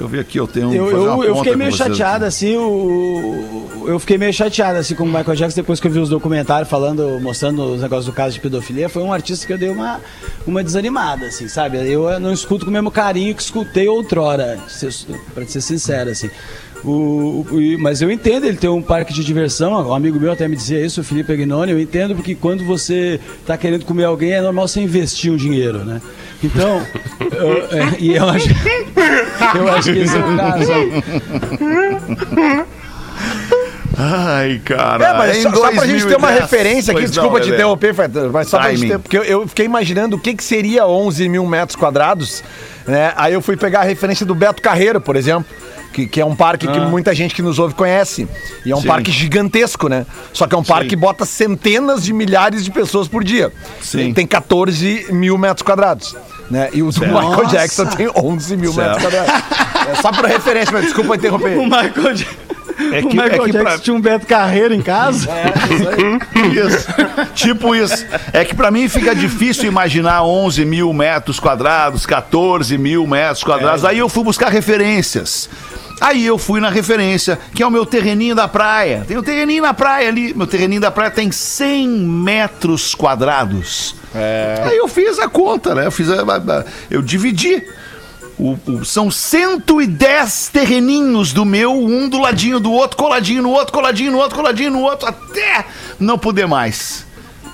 [0.00, 3.98] Deixa eu ver aqui, eu tenho Eu, eu, eu fiquei meio chateado, assim, o, eu
[3.98, 7.20] fiquei meio chateado, assim, com o Michael Jackson, depois que eu vi os documentários falando,
[7.20, 10.00] mostrando os negócios do caso de pedofilia, foi um artista que eu dei uma,
[10.46, 11.76] uma desanimada, assim, sabe?
[11.86, 14.58] Eu não escuto com o mesmo carinho que escutei outrora,
[15.34, 16.30] pra ser sincero, assim.
[16.84, 20.48] O, o- mas eu entendo ele ter um parque de diversão, um amigo meu até
[20.48, 24.32] me dizia isso, o Felipe Agnoni, eu entendo porque quando você tá querendo comer alguém,
[24.32, 26.00] é normal você investir um dinheiro, né?
[26.42, 26.80] Então,
[27.20, 28.48] eu- é, e eu acho,
[29.56, 30.72] eu acho que esse é o caso.
[34.02, 35.04] Ai, cara.
[35.04, 36.40] É, mas só, só pra gente ter uma 2010.
[36.40, 37.94] referência aqui, Pois desculpa não, te interromper,
[38.32, 38.92] mas só pra gente Timing.
[38.92, 42.42] ter, porque eu, eu fiquei imaginando o que, que seria 11 mil metros quadrados,
[42.86, 43.12] né?
[43.16, 45.44] Aí eu fui pegar a referência do Beto Carreiro, por exemplo,
[45.92, 48.26] que, que é um parque que muita gente que nos ouve conhece.
[48.64, 48.82] E é um Ah.
[48.82, 48.88] Sim.
[48.88, 50.06] parque gigantesco, né?
[50.32, 53.52] Só que é um parque que bota centenas de milhares de pessoas por dia.
[53.82, 54.00] Sim.
[54.00, 56.16] Ele tem 14 mil metros quadrados.
[56.50, 56.68] Né?
[56.72, 57.46] E o do Michael Nossa.
[57.56, 58.88] Jackson tem 11 mil Certo.
[59.00, 59.44] metros quadrados.
[59.90, 61.58] É só por referência, mas desculpa interromper.
[61.58, 62.26] O Michael, Ja-
[62.92, 65.28] É o que, Michael é que Jackson pra, tinha um Beto Carreiro em casa.
[66.34, 66.86] isso,
[67.34, 68.06] tipo isso.
[68.32, 73.84] É que pra mim fica difícil imaginar 11 mil metros quadrados, 14 mil metros quadrados.
[73.84, 75.48] Aí eu fui buscar referências.
[76.00, 79.04] Aí eu fui na referência, que é o meu terreninho da praia.
[79.06, 80.32] Tem um terreninho na praia ali.
[80.32, 83.94] Meu terreninho da praia tem 100 metros quadrados.
[84.66, 85.84] Aí eu fiz a conta, né?
[85.86, 87.62] Eu fiz a, a- a- eu dividi.
[88.42, 93.70] O- o- são 110 terreninhos do meu, um do ladinho do outro, coladinho no outro,
[93.72, 95.66] coladinho no outro, coladinho no outro, até
[95.98, 97.04] não poder mais.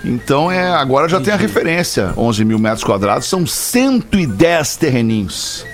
[0.04, 2.12] Então é, agora já tem a referência.
[2.16, 5.66] 11 mil metros quadrados são 110 terreninhos.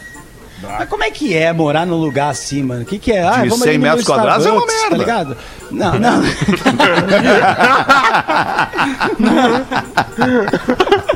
[0.63, 2.81] Mas como é que é morar num lugar assim, mano?
[2.83, 3.23] O que, que é?
[3.23, 5.05] Ah, De vamos 100 ali no metros quadrados é uma Starbucks, merda.
[5.05, 5.37] Tá ligado?
[5.71, 6.23] Não, não.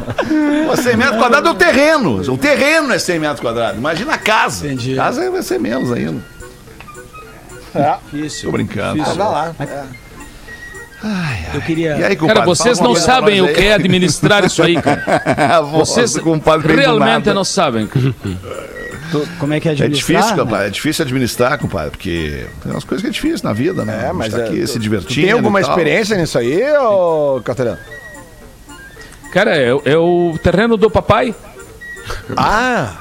[0.68, 2.33] Pô, 100 metros quadrados é o terreno.
[2.33, 3.79] O terreno é 100 metros quadrados.
[3.79, 4.66] Imagina a casa.
[4.66, 4.99] Entendi.
[4.99, 6.20] A casa vai ser menos ainda.
[8.11, 8.46] Difícil.
[8.51, 8.94] Tô brincando.
[8.99, 9.16] Difícil.
[9.18, 9.55] Vai lá.
[11.55, 11.90] Eu queria.
[11.90, 15.61] E aí, Cara, compadre, vocês fala não sabem o que é administrar isso aí, cara.
[15.61, 17.87] Vocês compadre, realmente não sabem.
[17.87, 18.14] cara.
[19.38, 20.20] Como é que é É administrar?
[20.22, 20.66] difícil, compadre.
[20.66, 24.07] É difícil administrar, compadre, porque tem umas coisas que é difícil na vida, né?
[24.09, 25.27] É, mas tá é, aqui tu- se divertindo.
[25.27, 27.79] tem alguma experiência nisso aí, ô Catarina?
[29.37, 31.35] Cara, é, é o terreno do papai.
[32.35, 32.94] Ah!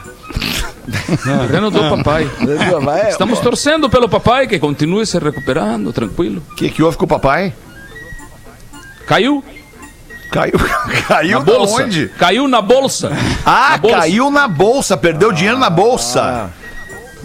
[1.24, 2.26] Terreno do papai.
[2.84, 6.44] Vai, Estamos torcendo pelo papai que continue se recuperando, tranquilo.
[6.52, 7.54] O que, que houve com o papai?
[9.08, 9.42] Caiu
[10.30, 10.60] Caiu,
[11.08, 11.84] caiu na bolsa.
[11.84, 12.08] onde?
[12.20, 13.12] Caiu na bolsa.
[13.46, 13.98] Ah, Na bolsa.
[13.98, 16.50] caiu na bolsa, perdeu dinheiro na bolsa.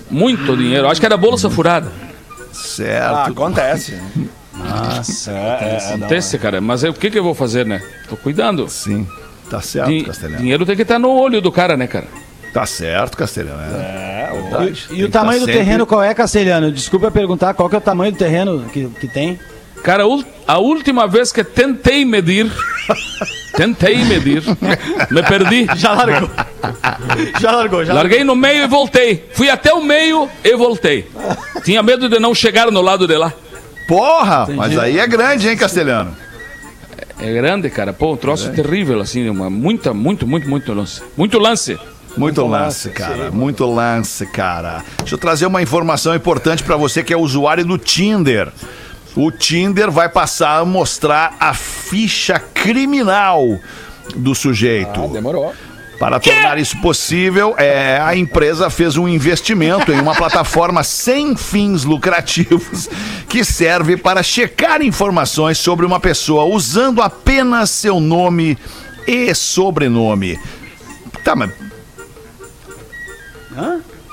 [0.09, 0.89] Muito dinheiro.
[0.89, 1.91] Acho que era bolsa furada.
[1.91, 3.31] Ah, Certo.
[3.33, 4.01] acontece.
[4.63, 5.33] Nossa,
[5.95, 6.61] Acontece, cara.
[6.61, 7.83] Mas é, o que, que eu vou fazer, né?
[8.09, 8.69] Tô cuidando.
[8.69, 9.07] Sim.
[9.49, 10.39] Tá certo, Din- Castelhano.
[10.39, 12.07] dinheiro tem que estar no olho do cara, né, cara?
[12.53, 13.61] Tá certo, Castelhano.
[13.61, 14.85] É, verdade.
[14.91, 16.71] E, Tem o tá tamanho do sempre- terreno qual é, Castelhano?
[16.71, 19.39] Desculpa perguntar qual que é o tamanho do terreno que, que tem.
[19.83, 20.05] Cara,
[20.47, 22.51] a última vez que tentei medir,
[23.57, 24.43] tentei medir,
[25.11, 25.67] me perdi.
[25.77, 26.31] Já largou.
[27.41, 29.25] já largou, já Larguei no meio e voltei.
[29.33, 31.09] Fui até o meio e voltei.
[31.65, 33.33] Tinha medo de não chegar no lado de lá.
[33.91, 36.17] Porra, mas aí é grande, hein, Castelhano?
[37.19, 37.93] É grande, cara.
[37.93, 39.29] Pô, um troço terrível, assim.
[39.29, 41.03] Uma, muita, muito, muito, muito lance.
[41.17, 41.77] Muito lance.
[42.17, 43.33] Muito lance, cara.
[43.33, 44.85] Muito lance, cara.
[44.99, 48.53] Deixa eu trazer uma informação importante pra você que é usuário do Tinder.
[49.17, 53.59] O Tinder vai passar a mostrar a ficha criminal
[54.15, 55.09] do sujeito.
[55.09, 55.53] Demorou.
[56.01, 61.85] Para tornar isso possível, é, a empresa fez um investimento em uma plataforma sem fins
[61.85, 62.89] lucrativos
[63.29, 68.57] que serve para checar informações sobre uma pessoa usando apenas seu nome
[69.07, 70.41] e sobrenome.
[71.23, 71.53] Tá, mas.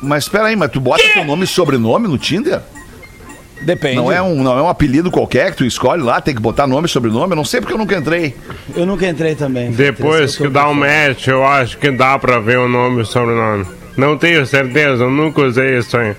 [0.03, 2.61] Mas espera aí, mas tu bota teu nome e sobrenome no Tinder?
[3.61, 3.95] Depende.
[3.95, 6.67] Não é, um, não é um apelido qualquer que tu escolhe lá, tem que botar
[6.67, 7.31] nome e sobrenome?
[7.31, 8.35] Eu não sei porque eu nunca entrei.
[8.75, 9.71] Eu nunca entrei também.
[9.71, 13.05] Depois que dá um match, eu acho que dá pra ver o nome e o
[13.05, 13.65] sobrenome.
[13.95, 16.15] Não tenho certeza, eu nunca usei isso aí.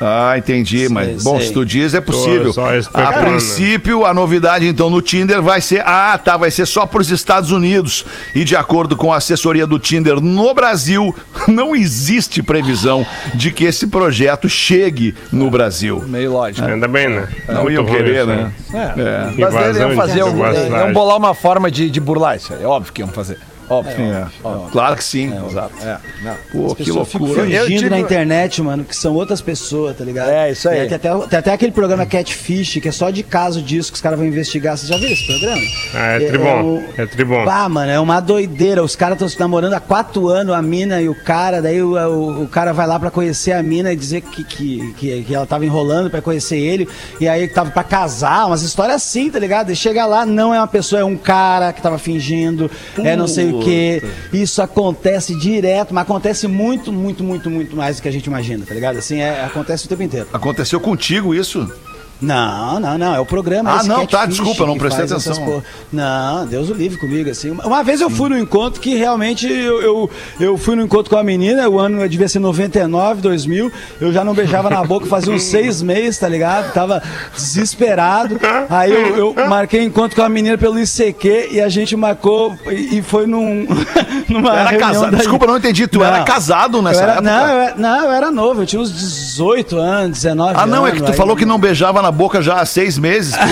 [0.00, 1.48] Ah, entendi, mas bom, sei.
[1.48, 2.52] se tu diz é possível.
[2.64, 3.18] A especulando.
[3.20, 7.10] princípio, a novidade então no Tinder vai ser, ah, tá, vai ser só para os
[7.10, 8.04] Estados Unidos.
[8.34, 11.14] E de acordo com a assessoria do Tinder no Brasil,
[11.48, 16.02] não existe previsão de que esse projeto chegue no Brasil.
[16.06, 16.66] Meio lógico.
[16.66, 17.28] Ainda bem, né?
[17.48, 18.36] Não Muito iam querer, isso aí.
[18.36, 18.52] né?
[18.74, 19.40] É.
[19.40, 22.62] Mas eles iam fazer um, iam bolar uma forma de, de burlar isso aí.
[22.62, 23.38] É óbvio que iam fazer.
[23.70, 24.04] Óbvio.
[24.04, 24.26] É,
[24.72, 25.32] Claro que sim.
[25.48, 25.72] Exato.
[25.82, 26.34] É, não.
[26.50, 27.46] Pô, que pessoas ficam loucura.
[27.48, 30.30] Eu fingindo tive- na internet, mano, que são outras pessoas, tá ligado?
[30.30, 30.86] É, isso aí.
[30.86, 34.00] Tem até, tem até aquele programa Catfish, que é só de caso disso, que os
[34.02, 34.76] caras vão investigar.
[34.76, 35.62] Você já viu esse programa?
[35.94, 36.62] Ah, é tribom.
[36.64, 37.44] o- É tribom.
[37.44, 38.82] Pá, mano, é uma doideira.
[38.82, 41.60] Os caras estão se namorando há quatro anos, a mina e o cara.
[41.60, 44.94] Daí o, o, o cara vai lá pra conhecer a mina e dizer que, que,
[44.94, 46.88] que, que ela tava enrolando pra conhecer ele.
[47.20, 49.70] E aí tava pra casar, umas histórias assim, tá ligado?
[49.70, 52.70] E chega lá, não é uma pessoa, é um cara que tava fingindo,
[53.04, 54.02] é não sei o quê.
[54.32, 58.64] Isso acontece direto, mas acontece muito, muito, muito, muito mais do que a gente imagina,
[58.66, 58.98] tá ligado?
[58.98, 60.28] Assim, é, acontece o tempo inteiro.
[60.32, 61.70] Aconteceu contigo isso?
[62.20, 63.14] Não, não, não.
[63.14, 63.70] É o programa.
[63.78, 65.34] Ah, não, tá, Catfish desculpa, eu não prestei atenção.
[65.44, 67.50] co- Não, Deus o livre comigo, assim.
[67.50, 71.16] Uma vez eu fui no encontro que realmente eu, eu, eu fui no encontro com
[71.16, 73.70] a menina, o ano devia ser 99, 2000.
[74.00, 76.72] Eu já não beijava na boca fazia uns seis meses, tá ligado?
[76.72, 77.02] Tava
[77.34, 78.38] desesperado.
[78.68, 83.00] Aí eu, eu marquei encontro com a menina pelo ICQ e a gente marcou e,
[83.02, 83.66] foi num,
[84.28, 85.10] numa Era reunião casado.
[85.12, 85.86] da- Desculpa, não entendi.
[85.86, 87.30] Tu era casado nessa eu era, época?
[87.30, 90.62] Não eu, era, não, eu era novo, eu tinha uns 18 anos, 19 anos.
[90.62, 92.98] Ah, não, é que tu aí- falou que não beijava na boca já há seis
[92.98, 93.34] meses.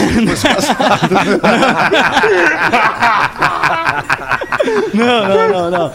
[4.95, 5.93] Não, não, não, não.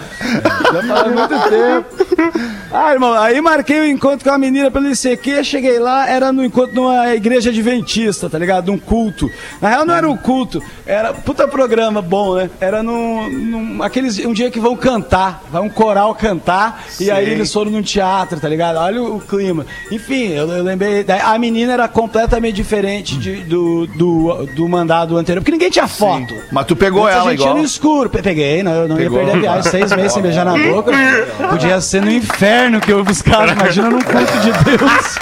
[0.73, 2.50] Já faz muito tempo.
[2.73, 6.43] Ah, irmão, aí marquei o encontro com a menina pelo ICQ, cheguei lá, era no
[6.43, 8.67] encontro numa igreja adventista, tá ligado?
[8.71, 9.29] Num culto.
[9.61, 12.49] Na real não era um culto, era puta programa bom, né?
[12.61, 17.29] Era num, num aqueles, um dia que vão cantar, vai um coral cantar, e aí
[17.29, 18.77] eles foram num teatro, tá ligado?
[18.77, 19.65] Olha o, o clima.
[19.91, 25.41] Enfim, eu, eu lembrei, a menina era completamente diferente de- do, do, do mandado anterior,
[25.41, 26.33] porque ninguém tinha foto.
[26.51, 27.57] Mas tu pegou ela gente igual.
[27.57, 28.09] no escuro.
[28.09, 29.17] Pe- Peguei, não, eu não Pegou.
[29.19, 29.71] ia perder a viagem.
[29.71, 30.91] Seis meses sem beijar na boca.
[31.49, 33.47] Podia ser no inferno que eu buscava.
[33.51, 35.17] Imagina num culto de Deus.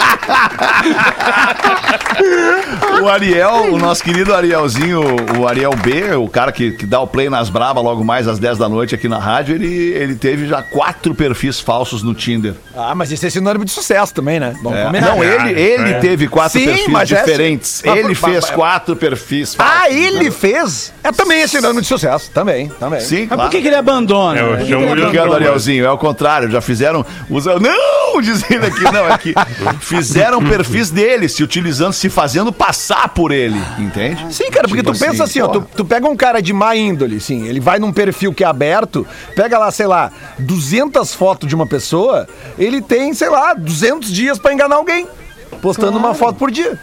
[3.01, 5.01] O Ariel, o nosso querido Arielzinho,
[5.39, 8.39] o Ariel B, o cara que, que dá o play nas braba logo mais às
[8.39, 12.53] 10 da noite aqui na rádio, ele, ele teve já quatro perfis falsos no Tinder.
[12.75, 14.53] Ah, mas isso é sinônimo de sucesso também, né?
[14.61, 15.01] Vamos É.
[15.01, 15.99] Não, ele, ele É.
[15.99, 17.81] teve quatro Sim, perfis mas é- diferentes.
[17.85, 19.75] Mas- ele fez quatro perfis falsos.
[19.81, 20.91] Ah, ele fez?
[21.03, 22.29] É também é sinônimo de sucesso.
[22.31, 22.99] Também, também.
[22.99, 23.43] Sim, Mas claro.
[23.43, 24.39] por que, que ele abandona?
[24.39, 25.45] É, eu Por que que chamo ele de- Obrigado, abandona?
[25.47, 25.85] Arielzinho.
[25.85, 27.05] É o contrário, já fizeram.
[27.29, 27.59] Usa...
[27.59, 28.21] Não!
[28.21, 29.33] Dizendo aqui, não, é que
[29.79, 34.33] fizeram perfis dele, se utilizando, se fazendo passar por ele, entende?
[34.33, 36.75] Sim, cara, porque Tipo tu pensa assim, ó, tu, tu pega um cara de má
[36.75, 41.47] índole, sim, ele vai num perfil que é aberto, pega lá, sei lá, 200 fotos
[41.47, 45.07] de uma pessoa, ele tem, sei lá, 200 dias pra enganar alguém,
[45.61, 46.77] postando uma foto por dia,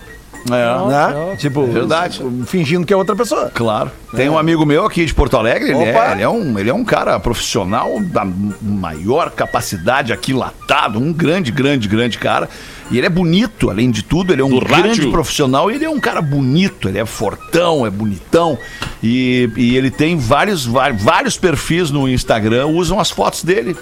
[0.51, 0.89] É.
[0.89, 1.37] né?
[1.37, 2.23] Tipo, Verdade.
[2.47, 3.51] fingindo que é outra pessoa.
[3.53, 3.91] Claro.
[4.15, 6.09] Tem um amigo meu aqui de Porto Alegre, ele Opa.
[6.09, 8.27] é, ele, é um, ele é um cara profissional da
[8.63, 12.49] maior capacidade aquilatado, um grande, grande, grande cara.
[12.91, 15.11] E ele é bonito, além de tudo, ele é um Do grande rádio.
[15.11, 18.57] profissional e ele é um cara bonito, ele é fortão, é bonitão.
[19.03, 23.77] E, e ele tem vários, vários perfis no Instagram, usam as fotos dele.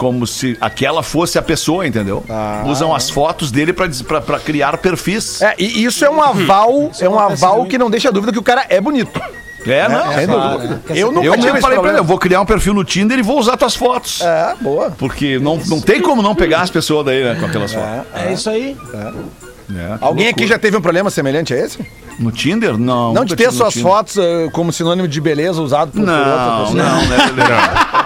[0.00, 2.24] Como se aquela fosse a pessoa, entendeu?
[2.66, 5.42] Usam as fotos dele pra des- pra pra criar perfis.
[5.42, 8.38] É, e isso é um aval, é um acontece aval que não deixa dúvida que
[8.38, 9.20] o cara é bonito.
[9.66, 10.10] É, não.
[10.14, 10.74] Sem claro, dúvida.
[10.76, 10.80] né?
[10.86, 13.18] Quer Eu nunca Eu mesmo falei pra ele, eu vou criar um perfil no Tinder
[13.18, 14.22] e vou usar tuas fotos.
[14.22, 14.90] É, boa.
[14.92, 18.06] Porque não, não tem como não pegar as pessoas daí, né, com aquelas fotos.
[18.14, 18.74] É isso aí.
[18.94, 19.12] É,
[19.98, 20.46] que Alguém aqui loucura.
[20.48, 21.78] já teve um problema semelhante a esse?
[22.20, 22.76] No Tinder?
[22.78, 23.12] Não.
[23.14, 23.90] Não de ter suas Tinder.
[23.90, 26.82] fotos eh, como sinônimo de beleza usado por, por outra Não, pessoa.
[26.84, 27.16] não, né?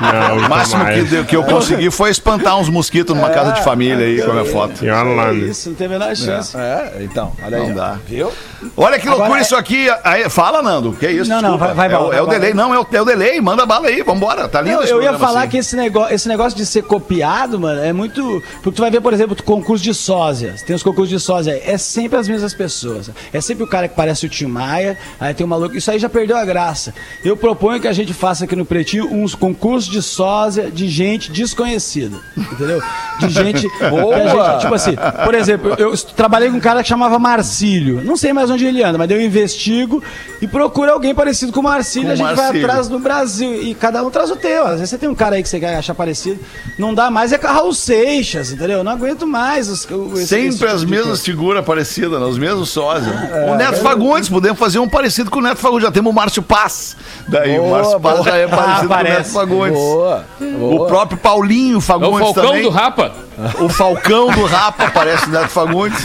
[0.01, 1.27] Não, O máximo que, jamais.
[1.27, 4.45] que eu consegui foi espantar uns mosquitos numa casa de família aí com a minha
[4.47, 4.85] foto.
[4.85, 5.47] E olha lá, né?
[5.49, 6.57] Isso, não tem a menor chance.
[6.57, 7.69] É, então, olha aí.
[7.69, 7.97] Não dá.
[8.09, 8.31] Viu?
[8.77, 9.87] Olha que loucura Agora é- isso aqui.
[10.03, 10.93] Aí, fala, Nando.
[10.93, 11.29] Que é isso?
[11.31, 12.55] Não, não, vai- vai é, o, é o vai delay.
[12.55, 12.69] bala.
[12.69, 13.41] Não, é o, é o delay.
[13.41, 14.03] Manda bala aí.
[14.03, 14.49] Vambora.
[14.49, 15.49] Tá lindo Eu, esse eu ia falar assim.
[15.51, 18.43] que esse negócio, esse negócio de ser copiado, mano, é muito.
[18.63, 20.63] Porque tu vai ver, por exemplo, o concurso de sósias.
[20.63, 23.11] Tem os concursos de sósia, é sempre as mesmas pessoas.
[23.33, 25.75] É sempre o cara que parece o Tim Maia, aí tem um maluco.
[25.77, 26.93] Isso aí já perdeu a graça.
[27.25, 31.31] Eu proponho que a gente faça aqui no Pretinho uns concursos de sósia de gente
[31.33, 32.19] desconhecida.
[32.37, 32.83] Entendeu?
[33.19, 33.63] De gente.
[33.81, 38.03] gente- tipo assim, por exemplo, eu, eu trabalhei com um cara que chamava Marcílio.
[38.05, 40.03] Não sei mais onde ele anda, mas eu investigo
[40.43, 42.09] e procuro alguém parecido com o Marcílio.
[42.09, 42.67] Com a gente vai Marcílio.
[42.67, 43.63] atrás no Brasil.
[43.63, 44.65] E cada um traz o teu.
[44.67, 46.39] Às vezes você tem um cara aí que você quer achar parecido.
[46.79, 48.79] Não dá mais, é com Raul Seixas, entendeu?
[48.79, 49.69] Eu não aguento mais.
[49.69, 52.27] Os, o- esse- esse Sempre tipo as mesmas figuras parecidas, né?
[52.27, 53.15] os mesmos sósias.
[53.51, 55.85] o Neto Fagundes, podemos fazer um parecido com o Neto Fagundes.
[55.85, 56.97] Já temos o Márcio Paz.
[57.29, 59.09] Daí o Boa, Márcio Paz já é parecido Ah, com o.
[59.09, 59.79] Neto Fagundes.
[59.79, 60.25] Boa.
[60.61, 62.63] O próprio Paulinho É o Fagundes Falcão também.
[62.63, 63.13] do Rapa.
[63.61, 66.01] O Falcão do Rapa parece o Neto Fagundes.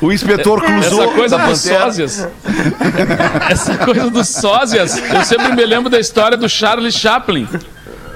[0.00, 2.28] o inspetor Clusou Essa coisa dos sósias.
[3.48, 4.96] Essa coisa dos sósias.
[4.96, 7.48] Eu sempre me lembro da história do Charlie Chaplin.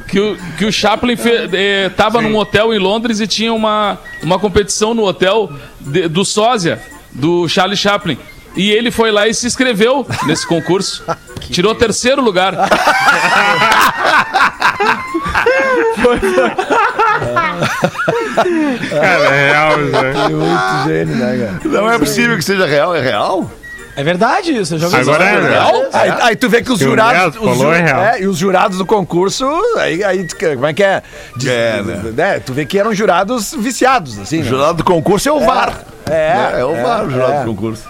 [0.08, 1.90] Que o, que o Chaplin fe, eh,
[2.22, 6.80] num hotel em Londres e tinha uma, uma competição no hotel de- do sósia,
[7.16, 8.18] do Charlie Chaplin.
[8.56, 11.04] E ele foi lá e se inscreveu nesse concurso.
[11.50, 12.54] Tirou terceiro lugar.
[18.90, 20.12] Cara, é real, né?
[20.28, 21.60] Muito gênio, né, cara?
[21.64, 23.50] Não é possível que seja real, é real?
[23.96, 25.46] É verdade isso, eu já ouvi Agora isso.
[25.46, 25.72] é real?
[25.92, 27.34] Aí, aí tu vê que os jurados.
[27.36, 28.00] Os falou, é real.
[28.02, 29.46] é, e os jurados do concurso,
[29.78, 31.02] aí, aí como é que é?
[31.34, 32.02] De- É, né?
[32.14, 32.38] né?
[32.40, 34.40] Tu vê que eram jurados viciados, assim.
[34.40, 34.48] O né?
[34.50, 35.80] jurado do concurso é o VAR.
[36.10, 37.44] É, é o é, VAR, o jurado é.
[37.44, 37.88] do concurso.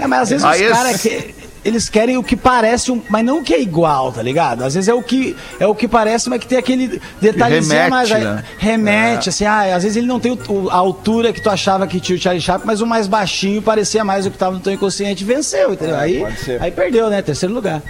[0.00, 3.24] É, mas às vezes Aí os caras que eles querem o que parece um, mas
[3.24, 4.62] não o que é igual, tá ligado?
[4.62, 7.90] Às vezes é o que é o que parece, mas que tem aquele detalhezinho remete,
[7.90, 8.44] mais aí- né?
[8.56, 11.84] remete assim, ah, às vezes ele não tem o- o- a altura que tu achava
[11.88, 14.60] que tinha o Charlie Chaplin, mas o mais baixinho parecia mais o que tava no
[14.60, 15.96] teu inconsciente e venceu, entendeu?
[15.96, 16.62] aí, pode ser.
[16.62, 17.20] aí perdeu, né?
[17.20, 17.82] Terceiro lugar.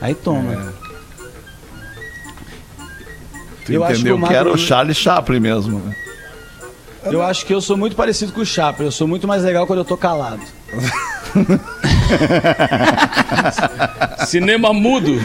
[0.00, 0.72] Aí toma.
[3.66, 5.80] Tu Eu acho que entendeu o que era o Magro- Charlie Chaplin mesmo.
[5.80, 5.94] né?
[7.04, 9.66] Eu acho que eu sou muito parecido com o Chaplin, eu sou muito mais legal
[9.66, 10.42] quando eu tô calado.
[14.26, 15.12] Cinema mudo.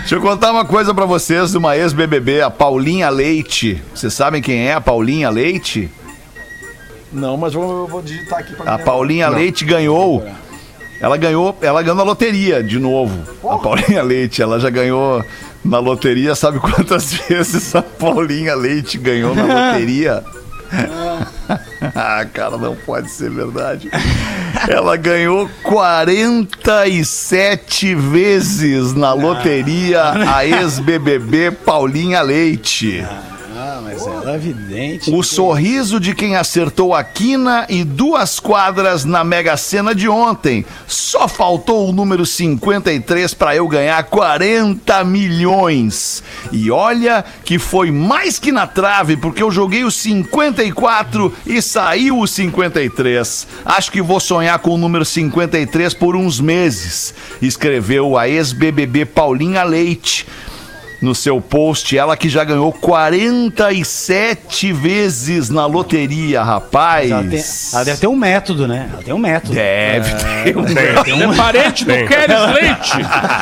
[0.00, 3.80] Deixa eu contar uma coisa pra vocês de uma ex-BBB, a Paulinha Leite.
[3.94, 5.88] Vocês sabem quem é a Paulinha Leite?
[7.12, 10.26] Não, mas vou, vou digitar aqui pra A Paulinha Leite ganhou.
[11.00, 13.16] Ela ganhou, ela ganhou na loteria de novo.
[13.48, 15.24] A Paulinha Leite, ela já ganhou
[15.64, 20.22] na loteria, sabe quantas vezes a Paulinha Leite ganhou na loteria?
[21.94, 23.90] ah, cara, não pode ser verdade.
[24.68, 30.02] Ela ganhou 47 vezes na loteria
[30.34, 33.04] a ex-BBB Paulinha Leite.
[33.80, 35.10] Ah, mas é evidente.
[35.10, 40.66] O sorriso de quem acertou a quina e duas quadras na Mega Sena de ontem.
[40.86, 46.22] Só faltou o número 53 para eu ganhar 40 milhões.
[46.52, 52.18] E olha que foi mais que na trave, porque eu joguei o 54 e saiu
[52.18, 53.46] o 53.
[53.64, 57.14] Acho que vou sonhar com o número 53 por uns meses.
[57.40, 60.26] Escreveu a ex-BBB Paulinha Leite
[61.00, 67.10] no seu post, ela que já ganhou 47 vezes na loteria, rapaz.
[67.10, 68.88] Ela, tem- ela deve ter um método, né?
[68.92, 69.54] Ela tem um método.
[69.54, 70.10] Deve
[70.44, 71.22] ter um Tem.
[71.22, 71.92] É parente do.
[71.92, 72.98] Kelly Leite.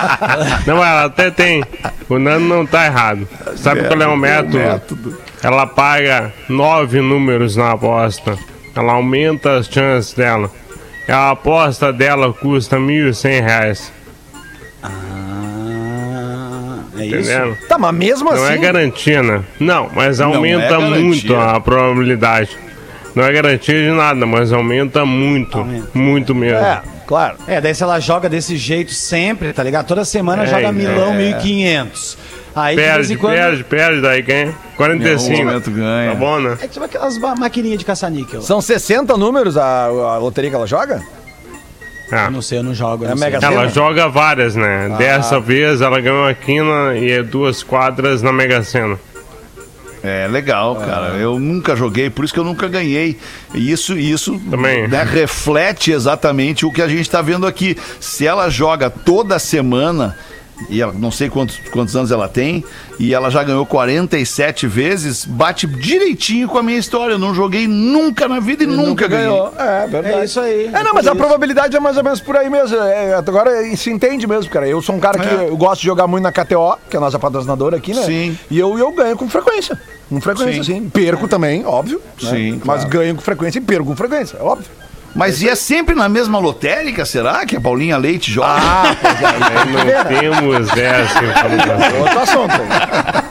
[0.66, 1.64] Não, ela até tem.
[2.08, 3.28] O Nando não tá errado.
[3.56, 4.58] Sabe qual é o método?
[4.58, 5.18] método.
[5.42, 8.36] Ela paga nove números na aposta.
[8.74, 10.50] Ela aumenta as chances dela.
[11.08, 13.80] A aposta dela custa R$ 1.100
[17.02, 17.30] é isso?
[17.30, 17.56] Entendendo?
[17.68, 18.54] Tá, mas mesmo Não assim.
[18.54, 19.42] é garantia, né?
[19.58, 20.98] Não, mas aumenta é garantia.
[21.00, 22.50] muito a probabilidade.
[23.14, 25.58] Não é garantia de nada, mas aumenta muito.
[25.58, 25.88] Aumenta.
[25.94, 26.58] Muito mesmo.
[26.58, 27.36] É, claro.
[27.48, 29.86] É, daí se ela joga desse jeito sempre, tá ligado?
[29.86, 30.72] Toda semana É, joga é.
[30.72, 32.18] milão 1500.
[32.54, 33.34] Aí de vez Perde, quando.
[33.34, 34.54] perde, perde, daí ganha.
[34.76, 35.30] 45.
[35.32, 36.10] Em algum momento ganha.
[36.10, 36.58] Tá bom, né?
[36.62, 38.42] É tipo aquelas ma- maquininhas de caça-níquel.
[38.42, 41.02] São 60 números a, a loteria que ela joga?
[42.10, 42.24] Ah.
[42.26, 43.04] Eu não sei, eu não jogo.
[43.04, 44.94] eu É não Ela joga várias, né?
[44.96, 48.98] Dessa vez ela ganhou a quina e é duas quadras na Mega Sena.
[50.02, 51.16] É legal, cara.
[51.16, 53.18] Eu nunca joguei, por isso que eu nunca ganhei.
[53.54, 54.86] E isso, isso Também.
[54.86, 57.76] né, reflete exatamente o que a gente está vendo aqui.
[57.98, 60.16] Se ela joga toda semana,
[60.68, 62.64] e ela, não sei quantos, quantos anos ela tem,
[62.98, 67.14] e ela já ganhou 47 vezes, bate direitinho com a minha história.
[67.14, 69.28] Eu não joguei nunca na vida e nunca, ganhei.
[69.58, 70.14] É, verdade.
[70.20, 70.66] É isso aí.
[70.66, 71.16] É, não, mas por a isso.
[71.16, 72.76] probabilidade é mais ou menos por aí mesmo.
[72.76, 74.68] É, agora se entende mesmo, cara.
[74.68, 75.48] Eu sou um cara que É.
[75.48, 78.02] eu gosto de jogar muito na KTO, que é a nossa patrocinadora aqui, né?
[78.02, 78.38] Sim.
[78.50, 79.78] E eu, eu ganho com frequência.
[80.08, 80.74] Com frequência, Sim.
[80.82, 80.88] sim.
[80.88, 82.00] Perco também, óbvio.
[82.22, 82.30] né?
[82.30, 82.88] Sim, Mas claro.
[82.88, 84.66] ganho com frequência e perco com frequência, é óbvio.
[85.18, 87.44] Mas e é sempre na mesma lotérica, será?
[87.44, 88.52] Que a Paulinha Leite joga?
[88.52, 89.34] Ah, pois é.
[89.66, 91.98] Não temos essa informação.
[92.00, 93.27] Outro assunto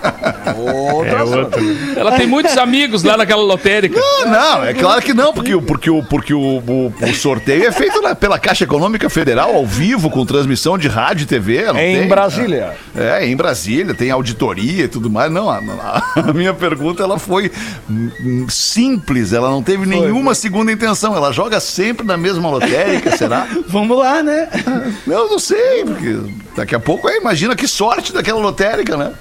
[0.66, 2.00] É.
[2.00, 4.00] Ela tem muitos amigos lá naquela lotérica.
[4.00, 7.66] Ah, não, é claro que não, porque, o- porque, o, porque o, o- o sorteio
[7.68, 11.66] é feito na- pela Caixa Econômica Federal, ao vivo, com transmissão de rádio e TV.
[11.66, 12.08] não Em tem?
[12.08, 12.74] Brasília.
[12.96, 15.32] É, em Brasília, tem auditoria e tudo mais.
[15.32, 15.58] Não, a,
[16.16, 17.52] a- minha pergunta ela foi
[18.50, 21.16] simples, ela não teve nenhuma segunda intenção.
[21.16, 23.48] Ela joga sempre na mesma lotérica, será?
[23.68, 24.48] Vamos lá, né?
[25.06, 26.18] Eu não sei, porque
[26.56, 29.12] daqui a pouco, é, imagina que sorte daquela lotérica, né?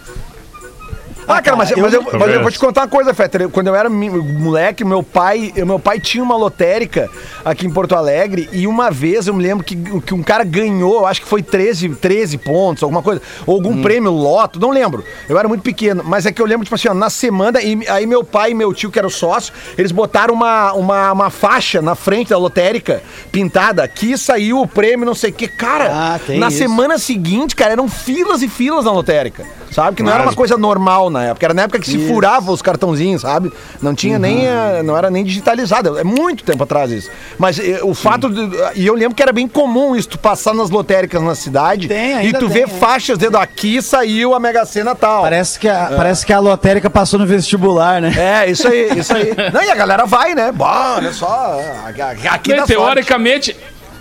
[1.29, 3.49] Ah, cara, mas, eu- mas, eu, mas eu vou te contar uma coisa, Fetter.
[3.49, 7.09] Quando eu era moleque, meu pai, meu pai tinha uma lotérica
[7.45, 11.07] aqui em Porto Alegre e uma vez eu me lembro que, que um cara ganhou,
[11.07, 15.05] acho que foi 13, 13 pontos, alguma coisa, ou algum prêmio, loto, não lembro.
[15.29, 17.87] Eu era muito pequeno, mas é que eu lembro, tipo assim, ó, na semana, e
[17.89, 21.31] aí meu pai e meu tio, que era o sócio, eles botaram uma, uma, uma
[21.31, 25.49] faixa na frente da lotérica, pintada, aqui saiu o prêmio, não sei o que.
[25.49, 26.59] Cara, Ah, na isso.
[26.59, 29.45] semana seguinte, cara, eram filas e filas na lotérica.
[29.71, 29.97] Sabe?
[29.97, 31.47] Que não era Mas- uma coisa normal, na época.
[31.47, 33.53] Era na época que se furava os cartãozinhos, sabe?
[33.83, 34.47] Não tinha nem.
[34.47, 35.99] eh, Não era nem digitalizado.
[35.99, 37.11] É muito tempo atrás isso.
[37.39, 38.29] Mas eh, o fato.
[38.29, 41.89] De, e eu lembro que era bem comum isso, tu passar nas lotéricas na cidade
[41.89, 42.67] Tem, e tu tem, vê é.
[42.67, 45.23] faixas dizendo aqui saiu a Mega Sena tal.
[45.23, 48.13] Parece que, a, parece que a lotérica passou no vestibular, né?
[48.17, 49.33] É, isso aí, isso aí.
[49.53, 50.53] Não, e a galera vai, né?
[50.53, 51.61] Bah, olha só.
[52.31, 52.73] Aqui Né, dá sorte.
[52.75, 53.57] teoricamente,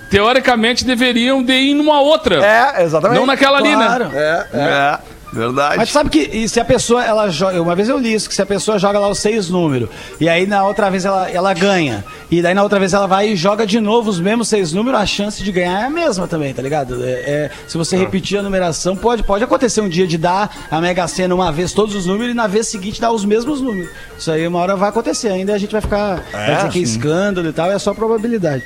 [0.09, 2.43] teoricamente deveriam de ir numa outra.
[2.45, 3.19] É, exatamente.
[3.19, 3.85] Não naquela ali, né?
[3.85, 4.11] Claro.
[4.13, 4.59] É, é.
[4.59, 4.99] É,
[5.35, 5.77] verdade.
[5.77, 7.61] Mas sabe que e se a pessoa, ela joga.
[7.61, 10.29] Uma vez eu li isso, que se a pessoa joga lá os seis números, e
[10.29, 13.35] aí na outra vez ela, ela ganha, e daí na outra vez ela vai e
[13.35, 16.53] joga de novo os mesmos seis números, a chance de ganhar é a mesma também,
[16.53, 17.03] tá ligado?
[17.03, 20.79] É, é, se você repetir a numeração, pode, pode acontecer um dia de dar a
[20.79, 23.89] Mega Sena uma vez todos os números e na vez seguinte dar os mesmos números.
[24.17, 26.23] Isso aí uma hora vai acontecer, ainda a gente vai ficar.
[26.31, 28.63] vai dizer que é escândalo e tal, é só probabilidade.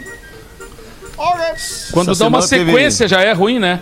[1.91, 3.81] Quando Essa dá uma semana teve- sequência já é ruim, né?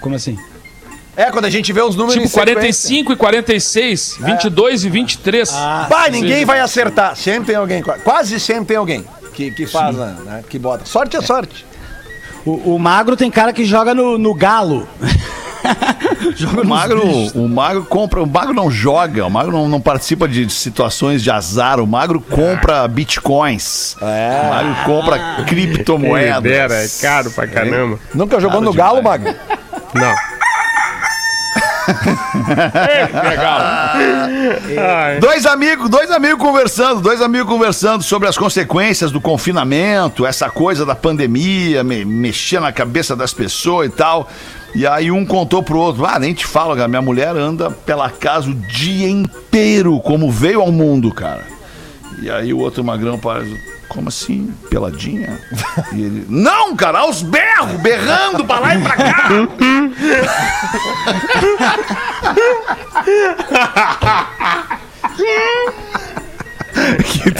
[0.00, 0.38] Como assim?
[1.16, 2.54] É, quando a gente vê os números Tipo em sequência.
[2.54, 5.50] 45 e 46, 22 e 23.
[5.54, 7.16] Ah, Bah, ninguém vai acertar.
[7.16, 10.84] Sempre tem alguém, qua- quase sempre tem alguém que, que faz, né, né, Que bota.
[10.84, 11.64] Sorte é sorte.
[12.44, 14.86] O, o magro tem cara que joga no, no galo.
[16.36, 17.02] joga O magro,
[17.34, 21.30] o magro compra, o magro não joga, o magro não, não participa de situações de
[21.30, 23.96] azar, o magro compra bitcoins.
[24.00, 26.42] O magro compra Quem criptomoedas.
[26.42, 27.98] dera, é caro pra caramba.
[28.14, 29.34] Nunca jogou no Galo, Magno?
[29.94, 30.14] Não.
[33.28, 33.60] Legal.
[33.60, 40.50] Ai, Dois amigos, dois amigos conversando, dois amigos conversando sobre as consequências do confinamento, essa
[40.50, 44.28] coisa da pandemia, me, mexer na cabeça das pessoas e tal.
[44.74, 48.10] E aí um contou pro outro, ah, nem te falo, cara, minha mulher anda pela
[48.10, 51.44] casa o dia inteiro, como veio ao mundo, cara.
[52.20, 53.56] E aí o outro magrão parece,
[53.88, 54.52] como assim?
[54.70, 55.38] Peladinha?
[55.92, 59.28] E ele, não, cara, aos berros, berrando pra lá e pra cá.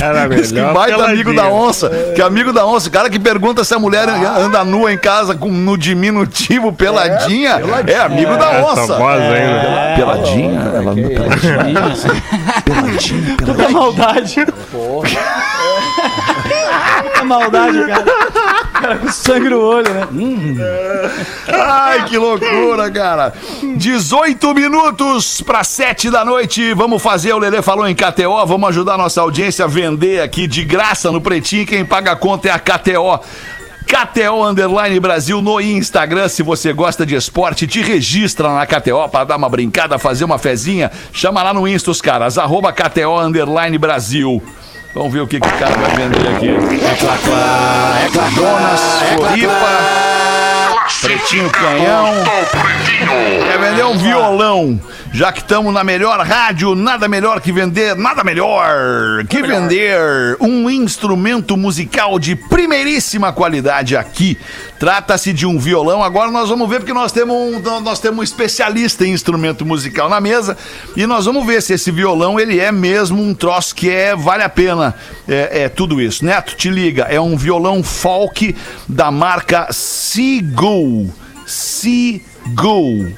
[0.03, 1.35] Era Diz que melhor baita amigo peladinha.
[1.43, 1.91] da onça.
[2.15, 2.89] Que amigo da onça.
[2.89, 7.61] O cara que pergunta se a mulher anda nua em casa com, no diminutivo peladinha.
[7.87, 8.97] É, amigo da Essa onça.
[8.97, 9.95] ainda.
[9.97, 10.61] Peladinha?
[10.75, 11.63] Ela anda peladinha.
[12.65, 13.71] Peladinha, Puta peladinha.
[13.71, 14.47] maldade.
[14.73, 15.09] Puta
[17.27, 18.05] maldade, cara.
[18.05, 20.09] O cara com sangue no olho, né?
[21.49, 23.33] Ai, que loucura, cara.
[23.77, 26.73] 18 minutos para 7 da noite.
[26.75, 30.47] Vamos fazer, o Lelê falou em KTO, vamos ajudar a nossa audiência a vender aqui
[30.47, 31.67] de graça no Pretinho.
[31.67, 33.21] Quem paga a conta é a KTO.
[33.87, 36.29] KTO Underline Brasil no Instagram.
[36.29, 40.39] Se você gosta de esporte, te registra na KTO para dar uma brincada, fazer uma
[40.39, 40.91] fezinha.
[41.13, 44.43] Chama lá no Insta os caras, arroba KTO Underline Brasil.
[44.97, 46.49] Vamos ver o que, que o cara vai vender aqui.
[46.49, 48.81] É clá, clá, é Jonas,
[49.15, 49.57] Floripa,
[51.03, 52.15] Pretinho Canhão.
[53.47, 54.81] Quer vender um violão?
[55.13, 60.71] Já que estamos na melhor rádio, nada melhor que vender, nada melhor que vender um
[60.71, 64.39] instrumento musical de primeiríssima qualidade aqui.
[64.79, 66.03] Trata-se de um violão.
[66.03, 70.09] Agora nós vamos ver porque nós temos um, nós temos um especialista em instrumento musical
[70.09, 70.57] na mesa
[70.97, 74.43] e nós vamos ver se esse violão ele é mesmo um troço que é vale
[74.43, 74.95] a pena.
[75.27, 76.25] É, é tudo isso.
[76.25, 77.05] Neto, te liga.
[77.05, 78.55] É um violão folk
[78.89, 81.13] da marca Seagull.
[81.47, 83.15] Seagull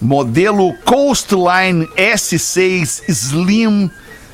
[0.00, 3.90] modelo Coastline S6 Slim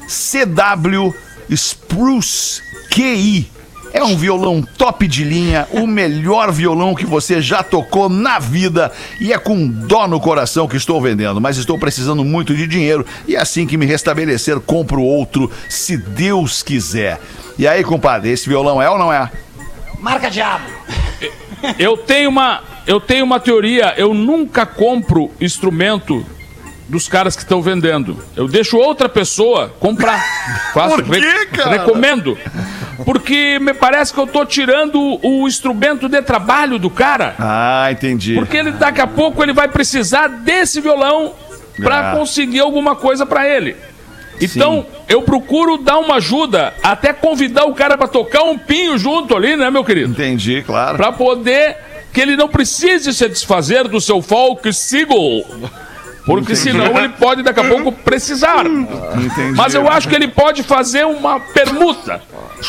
[0.07, 1.15] CW
[1.51, 3.54] Spruce QI.
[3.95, 8.91] É um violão top de linha, o melhor violão que você já tocou na vida
[9.21, 13.07] e é com dó no coração que estou vendendo, mas estou precisando muito de dinheiro
[13.25, 17.21] e assim que me restabelecer compro outro, se Deus quiser.
[17.57, 19.31] E aí, compadre, esse violão é ou não é?
[20.01, 20.65] Marca diabo.
[21.79, 26.27] Eu tenho uma, eu tenho uma teoria, eu nunca compro instrumento
[26.89, 28.23] dos caras que estão vendendo.
[28.37, 30.23] Eu deixo outra pessoa comprar.
[30.73, 31.71] Faço, Por quê, cara?
[31.71, 32.37] Recomendo.
[33.05, 37.35] Porque me parece que eu tô tirando o instrumento de trabalho do cara.
[37.39, 38.35] Ah, entendi.
[38.35, 41.33] Porque ele daqui a pouco ele vai precisar desse violão
[41.83, 42.17] para Ah.
[42.17, 43.77] conseguir alguma coisa para ele.
[44.41, 49.37] Então, eu procuro dar uma ajuda, até convidar o cara para tocar um pinho junto
[49.37, 50.11] ali, né, meu querido?
[50.11, 50.97] Entendi, claro.
[50.97, 51.77] Para poder
[52.13, 55.45] que ele não precise se desfazer do seu folk single.
[56.27, 58.65] Porque senão ele pode daqui a pouco precisar.
[59.55, 62.23] Mas eu acho que ele pode fazer uma permuta.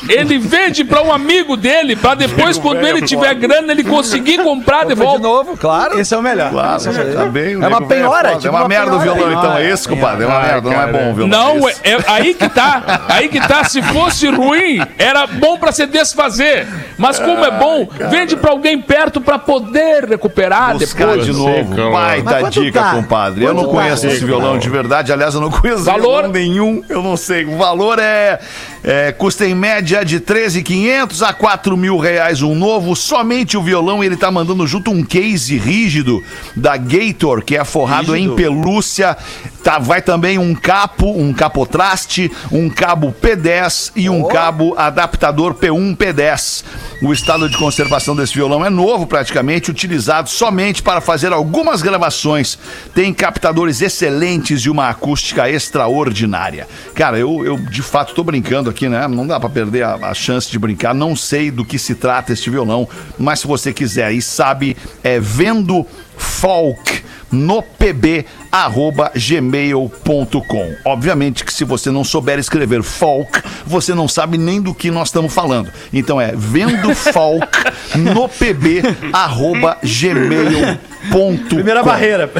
[0.09, 4.83] Ele vende pra um amigo dele, pra depois, quando ele tiver grana, ele conseguir comprar
[4.85, 5.19] de De volta.
[5.19, 5.99] novo, claro.
[5.99, 6.49] Esse é o melhor.
[6.51, 7.23] Claro, Esse é o melhor.
[7.23, 7.55] tá bem.
[7.55, 8.35] o É uma penhora, foda.
[8.41, 9.57] tipo É uma uma merda o violão, então.
[9.57, 10.23] É esse, compadre.
[10.23, 11.27] É uma merda, não é bom o violão.
[11.59, 11.79] Não, Esse.
[11.83, 13.01] é, é- aí que tá.
[13.09, 13.63] Aí que tá.
[13.65, 16.67] Se fosse ruim, era bom pra se desfazer.
[16.97, 21.25] Mas como é bom, vende pra alguém perto pra poder recuperar Buscar depois.
[21.25, 21.91] de novo.
[21.91, 22.91] Baita quanto dica, tá?
[22.91, 23.43] compadre.
[23.43, 23.81] Eu não Quanto tá?
[23.83, 25.11] conheço esse violão de verdade.
[25.11, 26.01] Aliás, eu não conheço Valor?
[26.23, 26.83] violão nenhum.
[26.89, 27.45] Eu não sei.
[27.45, 28.39] O valor é,
[28.83, 32.95] é custa em média de 13,500 a 4 mil reais um novo.
[32.95, 36.23] Somente o violão ele tá mandando junto um case rígido
[36.55, 38.33] da Gator, que é forrado Rígido.
[38.33, 39.15] em pelúcia.
[39.63, 45.95] Tá, vai também um capo, um capotraste, um cabo P10 e um cabo adaptador P1
[45.97, 46.63] P10.
[47.01, 52.57] O estado de conservação desse violão é novo, praticamente, utilizado somente para fazer algumas gravações.
[52.93, 56.67] Tem captadores excelentes e uma acústica extraordinária.
[56.93, 59.07] Cara, eu, eu de fato tô brincando aqui, né?
[59.09, 60.95] Não dá para perder a, a chance de brincar.
[60.95, 62.87] Não sei do que se trata este violão,
[63.19, 65.85] mas se você quiser e sabe, é vendo
[66.17, 70.75] folk no pb arroba gmail.com.
[70.85, 75.09] Obviamente que se você não souber escrever folk, você não sabe nem do que nós
[75.09, 75.71] estamos falando.
[75.91, 77.47] Então é vendo folk
[77.95, 81.37] no pb arroba gmail.com.
[81.49, 82.31] Primeira barreira.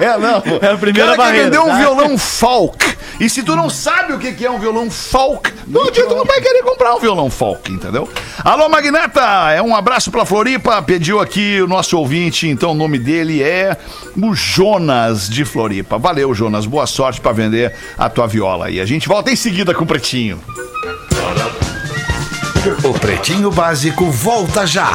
[0.00, 0.42] é, não.
[0.60, 1.78] É a primeira Cara, quer barreira, vender um tá?
[1.78, 2.90] violão folk.
[3.20, 6.24] E se tu não sabe o que é um violão folk, não adianta, tu não
[6.24, 8.08] vai querer comprar um violão folk, entendeu?
[8.42, 9.20] Alô, Magnata,
[9.52, 10.80] é um abraço pra Floripa.
[10.82, 13.76] Pediu aqui o nosso ouvinte, então o nome dele é
[14.16, 15.98] o Jonas de Floripa.
[15.98, 16.66] Valeu, Jonas.
[16.66, 18.70] Boa sorte pra vender a tua viola.
[18.70, 20.40] E a gente volta em seguida com o Pretinho.
[22.84, 24.92] O Pretinho Básico volta já.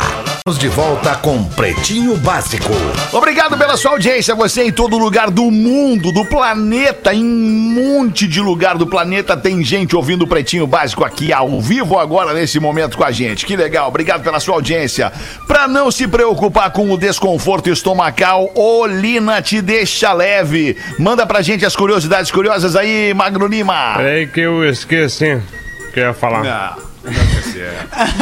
[0.47, 2.71] Estamos de volta com Pretinho Básico.
[3.11, 8.27] Obrigado pela sua audiência, você em todo lugar do mundo, do planeta, em um monte
[8.27, 12.59] de lugar do planeta tem gente ouvindo o Pretinho Básico aqui ao vivo agora nesse
[12.59, 13.43] momento com a gente.
[13.43, 15.11] Que legal, obrigado pela sua audiência.
[15.47, 20.77] Pra não se preocupar com o desconforto estomacal, Olina te deixa leve.
[20.99, 23.95] Manda pra gente as curiosidades curiosas aí, Magro Lima.
[23.97, 25.41] Peraí que eu esqueci
[25.89, 26.43] o que eu ia falar.
[26.43, 26.94] Não,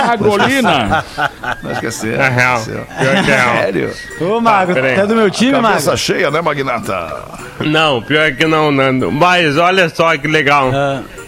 [0.09, 1.03] Agrolina.
[1.61, 2.19] não esquecer.
[2.19, 2.57] É real.
[2.59, 2.85] esquecer.
[2.99, 3.55] Pior que é real.
[3.57, 3.93] Sério?
[4.21, 4.95] Ô, Magro, peraí.
[4.95, 5.97] tá do meu time, Cabeça Magro?
[5.97, 7.23] cheia, né, Magnata?
[7.61, 9.11] Não, pior que não, Nando.
[9.11, 10.71] Mas olha só que legal.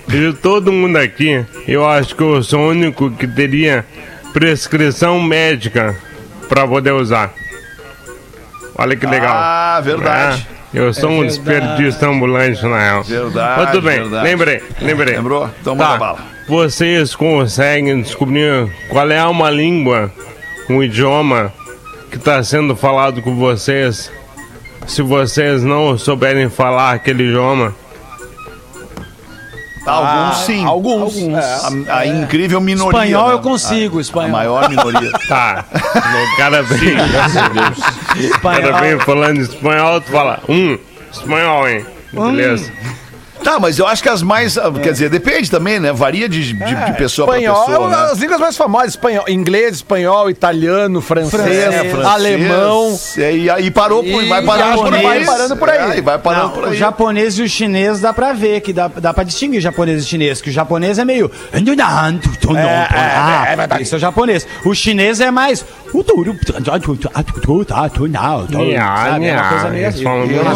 [0.07, 3.85] De todo mundo aqui, eu acho que eu sou o único que teria
[4.33, 5.95] prescrição médica
[6.47, 7.31] pra poder usar.
[8.77, 9.33] Olha que legal.
[9.35, 10.45] Ah, verdade.
[10.73, 13.03] É, eu sou um desperdício ambulante, na real.
[13.03, 14.23] Verdade, Mas tudo bem, verdade.
[14.25, 15.15] lembrei, lembrei.
[15.15, 15.49] Lembrou?
[15.61, 15.97] Então manda Tá.
[15.97, 16.34] bala.
[16.47, 20.11] Vocês conseguem descobrir qual é uma língua,
[20.69, 21.51] um idioma
[22.11, 24.11] que está sendo falado com vocês,
[24.85, 27.73] se vocês não souberem falar aquele idioma?
[29.87, 30.65] Alguns sim.
[30.65, 31.15] Alguns.
[31.89, 32.89] A, a incrível minoria.
[32.99, 33.33] Espanhol né?
[33.33, 34.31] eu consigo, A espanhol.
[34.31, 35.11] maior minoria.
[35.27, 35.65] Tá.
[35.71, 38.99] O cara vem, o cara vem Espanhol.
[39.01, 40.77] falando espanhol, tu fala, um,
[41.11, 41.85] espanhol, hein?
[42.13, 42.71] Beleza.
[43.45, 44.57] Tá, mas eu acho que as mais.
[44.57, 45.93] ah, Quer dizer, depende também, né?
[45.93, 47.89] Varia de, de, de pessoa pra Espanhol, pessoa.
[47.89, 47.95] Né?
[48.11, 52.99] as línguas mais famosas, espanhol, inglês, espanhol, italiano, francês, Francês, Francês, alemão.
[53.19, 55.01] é, E aí parou, por, E vai parando por aí.
[55.03, 55.25] japonês.
[55.27, 55.97] Vai parando por aí.
[55.99, 56.75] É, vai parando Não, por o aí.
[56.75, 60.41] japonês e o chinês dá pra ver, que dá, dá pra distinguir japonês e chinês,
[60.41, 61.29] que o japonês é meio...
[62.57, 63.83] Ah, é verdade.
[63.83, 64.47] Isso é o japonês.
[64.65, 65.63] O chinês é mais...
[69.11, 70.05] Sabe, é uma coisa meio Eles assim.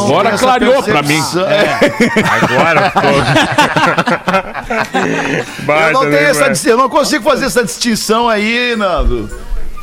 [0.05, 1.21] Agora clareou pra mim.
[1.47, 2.23] É.
[2.43, 2.99] Agora, pô.
[4.69, 9.29] Eu não, Baita, tenho né, essa, eu não consigo fazer essa distinção aí, Nando.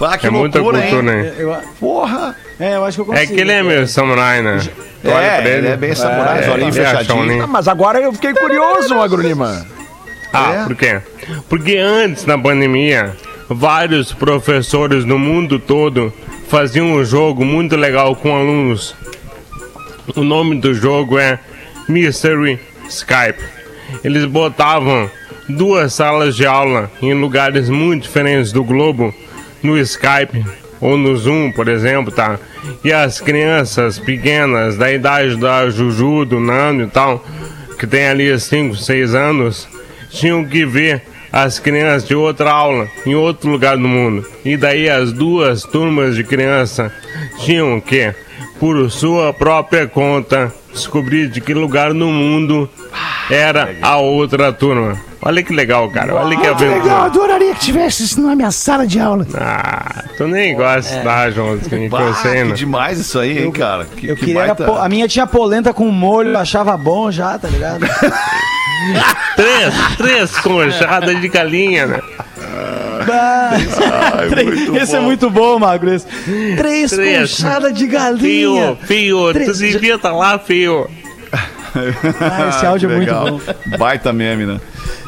[0.01, 1.33] Ah, que É muita loucura, cultura, hein?
[1.39, 2.37] Eu, Porra.
[2.61, 3.35] é, eu acho que eu É consigo.
[3.35, 4.59] que ele é meio samurai, né?
[5.05, 7.43] Olha É, pra ele é bem samurai, É, olhinho ele é fechadinho.
[7.43, 9.67] Ah, mas agora eu fiquei curioso, Magro Lima.
[10.33, 10.65] Ah, É?
[10.65, 11.01] por quê?
[11.49, 13.17] Porque antes da pandemia,
[13.49, 16.13] vários professores no mundo todo
[16.49, 18.95] faziam um jogo muito legal com alunos.
[20.15, 21.39] O nome do jogo é
[21.89, 23.43] Mystery Skype.
[24.03, 25.11] Eles botavam
[25.49, 29.15] duas salas de aula em lugares muito diferentes do globo
[29.63, 30.45] no Skype
[30.81, 32.39] ou no Zoom, por exemplo, tá?
[32.85, 37.25] E as crianças pequenas da idade da Juju, do Nando e tal,
[37.79, 39.69] que tem ali 5, 6 anos,
[40.11, 44.27] tinham que ver as crianças de outra aula em outro lugar do mundo.
[44.45, 46.93] E daí as duas turmas de criança
[47.39, 48.15] tinham que,
[48.59, 52.69] por sua própria conta, descobrir de que lugar no mundo
[53.31, 54.97] era a outra turma.
[55.23, 56.15] Olha que legal, cara.
[56.15, 56.97] Olha que Legal, eu aventura.
[57.03, 59.27] adoraria que tivesse isso na minha sala de aula.
[59.35, 63.85] Ah, tu nem gosta de estudar, Joãozinho, que Bah, que demais isso aí, hein, cara?
[63.87, 64.47] Que, Eu que queria.
[64.47, 67.81] baita- po- A minha tinha polenta com molho, eu achava bom já, tá ligado?
[69.35, 72.01] Três, três conchadas de galinha, né?
[73.13, 75.05] Ai, esse é bom.
[75.05, 75.93] muito bom, Magro.
[75.93, 76.07] esse.
[76.57, 77.31] Três, Três.
[77.37, 78.77] conchadas de galinha.
[78.77, 80.89] Fio, fio, tu Três- devia estar lá, fio.
[82.21, 83.77] Ah, esse áudio que é muito bom.
[83.77, 84.59] Baita meme, né?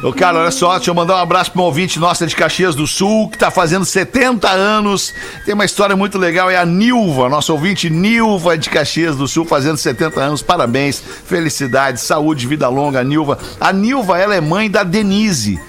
[0.03, 2.75] Ô, cara, olha só, deixa eu mandar um abraço pra uma ouvinte nossa de Caxias
[2.75, 5.11] do Sul, que tá fazendo 70 anos.
[5.45, 9.45] Tem uma história muito legal, é a Nilva, nossa ouvinte Nilva de Caxias do Sul,
[9.45, 10.41] fazendo 70 anos.
[10.43, 13.39] Parabéns, felicidade, saúde, vida longa, Nilva.
[13.59, 15.59] A Nilva, ela é mãe da Denise.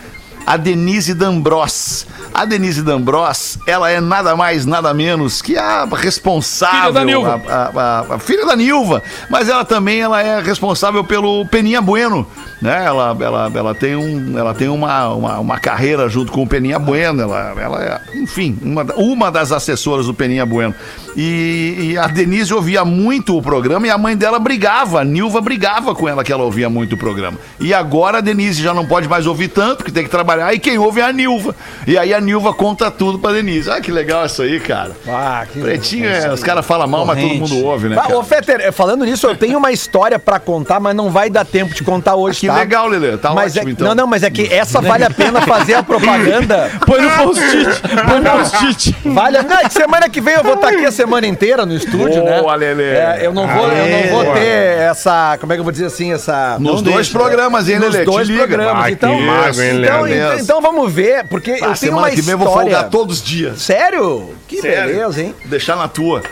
[0.47, 2.07] A Denise D'Ambros.
[2.35, 6.81] A Denise D'Ambros, ela é nada mais, nada menos que a responsável.
[6.81, 7.43] Filha da Nilva.
[7.49, 7.81] a- a,
[8.11, 12.27] a- a filha da Nilva, mas ela também ela é responsável pelo Peninha Bueno,
[12.63, 12.85] né?
[12.85, 16.79] Ela, ela, ela tem, um, ela tem uma, uma, uma carreira junto com o Peninha
[16.79, 20.75] Bueno, ela, ela é, enfim, uma, uma das assessoras do Peninha Bueno.
[21.17, 25.41] E, e a Denise ouvia muito o programa e a mãe dela brigava, a Nilva
[25.41, 27.37] brigava com ela que ela ouvia muito o programa.
[27.59, 30.59] E agora a Denise já não pode mais ouvir tanto, porque tem que trabalhar, e
[30.59, 31.55] quem ouve é a Nilva.
[31.87, 33.71] E aí a Nilva conta tudo pra Denise.
[33.71, 34.93] Ah, que legal isso aí, cara.
[35.09, 37.53] Ah, que Pretinho, é, os caras falam mal, mas todo Corrente.
[37.55, 37.97] mundo ouve, né?
[37.99, 41.45] Ah, ô, Fetter, falando nisso, eu tenho uma história pra contar, mas não vai dar
[41.45, 42.55] tempo de contar hoje, Que tá?
[42.55, 43.17] legal, Lelê.
[43.17, 43.89] Tá mas ótimo, é, então.
[43.89, 46.71] Não, não, mas é que essa vale a pena fazer a propaganda.
[46.87, 47.81] Põe no post-it.
[48.09, 48.97] Põe no post-it.
[49.05, 49.43] Vale a...
[49.43, 52.57] Não, é semana que vem eu vou estar aqui a semana inteira no estúdio, Boa,
[52.57, 52.75] né?
[52.75, 52.91] Lelê.
[52.91, 55.87] É, eu não vou, eu não vou ter essa, como é que eu vou dizer
[55.87, 58.05] assim, essa Nos não dois deixa, programas, hein, Nos Lelê?
[58.05, 58.91] Te dois programas.
[58.91, 60.07] Então, então?
[60.21, 62.71] Então, então vamos ver, porque Ah, eu tenho semana uma que vem eu vou história.
[62.73, 63.61] folgar todos os dias.
[63.63, 64.35] Sério?
[64.49, 64.95] Que Sério.
[64.95, 65.35] beleza, hein?
[65.47, 66.23] Deixar na tua.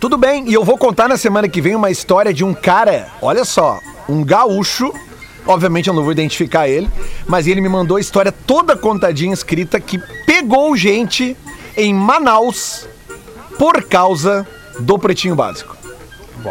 [0.00, 3.08] Tudo bem, e eu vou contar na semana que vem uma história de um cara,
[3.20, 3.78] olha só,
[4.08, 4.92] um gaúcho.
[5.46, 6.88] Obviamente eu não vou identificar ele,
[7.26, 11.34] mas ele me mandou a história toda contadinha, escrita, que pegou gente
[11.76, 12.86] em Manaus
[13.58, 14.46] por causa
[14.78, 15.74] do Pretinho Básico.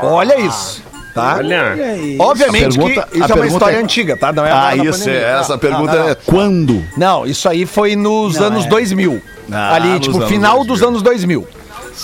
[0.02, 0.84] Olha isso,
[1.22, 1.36] tá?
[1.38, 1.76] Olha,
[2.20, 4.32] Obviamente pergunta- que isso a é uma pergunta história é- antiga, tá?
[4.32, 5.20] Não é Ah, isso, pandemia.
[5.22, 6.84] é, essa Não, pergunta não, não, é quando?
[6.98, 9.22] Não, isso aí foi nos anos 2000.
[9.52, 10.66] Ah, ali, tipo, final 2000.
[10.66, 11.48] dos anos 2000.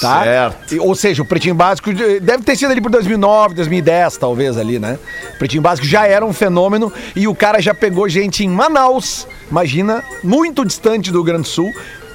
[0.02, 0.24] Tá?
[0.24, 0.82] Certo.
[0.82, 4.80] Ou seja, o Pretinho Básico de- deve ter sido ali por 2009, 2010, talvez ali,
[4.80, 4.98] né?
[5.36, 9.28] O Pretinho Básico já era um fenômeno e o cara já pegou gente em Manaus,
[9.52, 11.72] imagina, muito distante do Grande do Sul,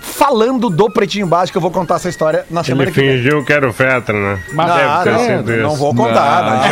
[0.09, 1.59] falando do Pretinho Básico.
[1.59, 3.16] Eu vou contar essa história na semana ele que vem.
[3.18, 4.38] fingiu que era o Fetra, né?
[4.52, 5.76] Não, Deve ter não, sido não isso.
[5.76, 6.42] vou contar.
[6.50, 6.70] né?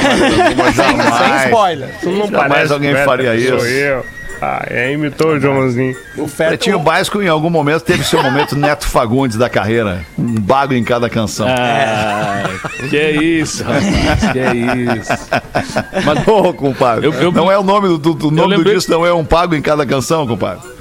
[0.75, 1.89] sem, sem spoiler.
[2.01, 3.59] Tu não Jamais parece alguém Fetra, faria isso.
[3.59, 4.05] Sou eu.
[4.39, 5.97] Ah, é, imitou o Joãozinho.
[6.19, 10.05] O Fetter- Pretinho Básico, em algum momento, teve seu momento Neto Fagundes da carreira.
[10.19, 11.47] Um bago em cada canção.
[11.49, 12.43] Ah,
[12.91, 13.85] que isso, rapaz,
[14.33, 16.05] que isso.
[16.05, 17.07] Mas Ô, compadre.
[17.07, 19.13] Eu- eu- não é o nome do, do- do nome do lembrei- disco, não é
[19.15, 20.76] um pago em cada canção, compadre.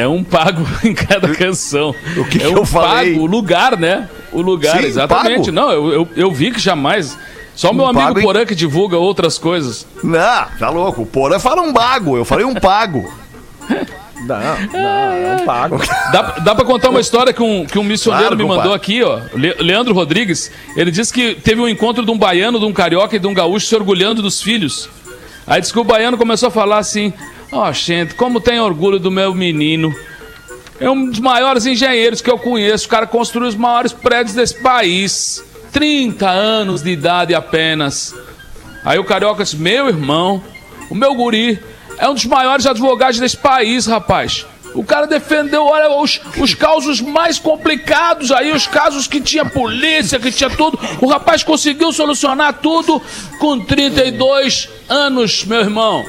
[0.00, 1.94] É um pago em cada canção.
[2.16, 3.12] O que é que um eu falei?
[3.14, 4.08] pago, o lugar, né?
[4.32, 5.46] O lugar, Sim, exatamente.
[5.46, 5.52] pago.
[5.52, 7.16] Não, eu, eu, eu vi que jamais.
[7.54, 9.86] Só o meu Um amigo pago em- Porã que divulga outras coisas.
[10.04, 11.02] Não, tá louco.
[11.02, 12.16] O Porã fala um bago.
[12.16, 13.12] Eu falei um pago.
[14.20, 14.36] Não,
[14.72, 15.80] não, não pago.
[16.12, 19.02] Dá, dá pra contar uma história que um, que um missioneiro Claro, me mandou aqui,
[19.02, 19.20] ó.
[19.34, 20.50] Le- Leandro Rodrigues.
[20.76, 23.34] Ele disse que teve um encontro de um baiano, de um carioca e de um
[23.34, 24.88] gaúcho se orgulhando dos filhos.
[25.46, 27.12] Aí disse que o baiano começou a falar assim:
[27.50, 29.94] Ó, gente, como tem orgulho do meu menino.
[30.80, 32.86] É um dos maiores engenheiros que eu conheço.
[32.86, 35.42] O cara construiu os maiores prédios desse país.
[35.72, 38.14] 30 anos de idade apenas.
[38.84, 40.42] Aí o carioca disse: Meu irmão,
[40.88, 41.58] o meu guri
[41.98, 44.46] é um dos maiores advogados desse país, rapaz.
[44.74, 50.20] O cara defendeu, olha, os, os causos mais complicados aí, os casos que tinha polícia,
[50.20, 50.78] que tinha tudo.
[51.00, 53.02] O rapaz conseguiu solucionar tudo
[53.40, 56.04] com 32 anos, meu irmão.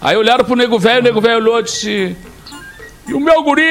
[0.00, 2.16] Aí olharam pro nego velho, o nego velho olhou e disse:
[3.10, 3.62] e o meu guri,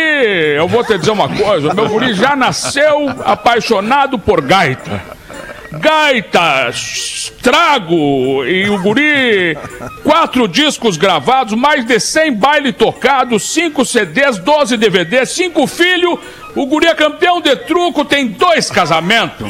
[0.58, 5.02] eu vou te dizer uma coisa, o meu guri já nasceu apaixonado por gaita.
[5.72, 6.72] Gaita,
[7.42, 9.58] trago e o guri,
[10.04, 16.20] quatro discos gravados, mais de 100 bailes tocados, cinco CDs, 12 DVDs, cinco filhos.
[16.54, 19.48] O guri é campeão de truco, tem dois casamentos.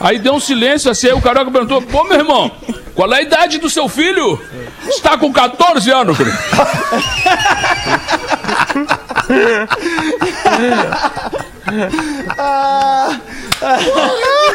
[0.00, 2.52] Aí deu um silêncio assim, aí o carioca perguntou: Pô, meu irmão,
[2.98, 4.44] qual é a idade do seu filho?
[4.88, 6.32] Está com 14 anos, guri.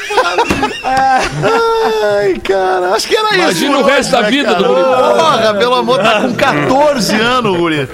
[1.44, 3.38] Ai, cara, acho que era isso.
[3.40, 4.68] Imagina o resto da vida do cara?
[4.68, 4.84] guri.
[4.84, 7.88] Porra, pelo amor, tá com 14 anos, guri.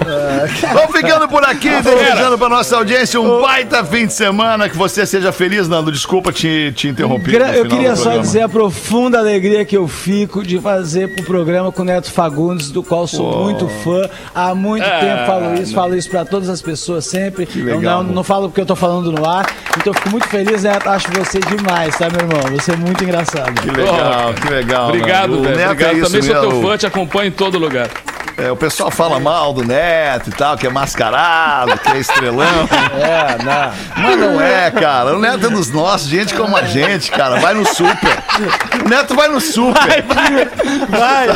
[0.72, 5.04] Vamos ficando por aqui, desejando pra nossa audiência um baita fim de semana, que você
[5.06, 5.90] seja feliz, Nando.
[5.90, 7.32] Desculpa te, te interromper.
[7.32, 11.24] Gra- Eu queria do só dizer a profunda alegria que eu fico de fazer o
[11.24, 14.08] programa com o Neto Fagundes, do qual sou muito fã.
[14.34, 17.48] Há muito Ah, tempo falo isso, falo isso pra todas as pessoas sempre.
[17.54, 18.12] legal, eu não, pô.
[18.14, 19.46] não falo porque eu tô falando no ar.
[19.76, 20.88] Então eu fico muito feliz, Neto.
[20.88, 22.58] Acho você demais, meu irmão?
[22.58, 23.52] Você é muito engraçado.
[23.60, 24.88] Que legal, que legal.
[24.88, 25.70] Obrigado, velho.
[25.70, 25.82] Obrigado.
[25.82, 27.88] é isso Também sou teu fã, te acompanho em todo lugar.
[28.42, 32.46] É, o pessoal fala mal do Neto e tal, que é mascarado, que é estrelão.
[33.00, 33.72] É, não.
[34.02, 35.16] Mas não é, cara.
[35.16, 37.38] O Neto é dos nossos, gente como a gente, cara.
[37.40, 38.18] Vai no super.
[38.84, 40.04] O Neto vai no super.
[40.88, 41.28] Vai!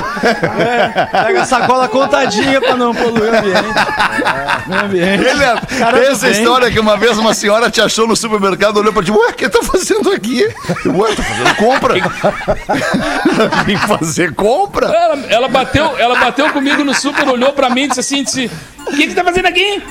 [0.60, 4.66] É, pega a sacola contadinha pra não poluir o ambiente.
[4.66, 5.24] Meu ambiente.
[5.24, 6.38] Ele é, Cara tem do essa bem.
[6.38, 9.32] história que uma vez uma senhora te achou no supermercado, olhou pra ti, ué, o
[9.32, 10.42] que tá fazendo aqui?
[10.84, 11.94] Eu, Ué, tá fazendo compra.
[13.64, 14.86] Vim fazer compra?
[14.86, 18.50] Ela, ela bateu, ela bateu comigo no super, olhou pra mim e disse assim, disse,
[18.86, 19.82] o que que tá fazendo aqui?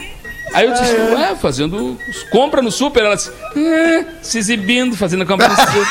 [0.53, 1.97] Aí eu disse, ué, fazendo
[2.29, 3.03] compra no super.
[3.03, 5.87] Ela disse, "Ah, se exibindo, fazendo compra no super.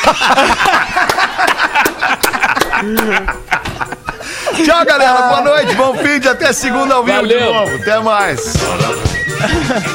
[4.64, 5.22] Tchau, galera.
[5.22, 5.74] Boa noite.
[5.74, 7.54] Bom fim de até segunda ao vivo de Valeu.
[7.54, 7.76] novo.
[7.76, 8.52] Até mais.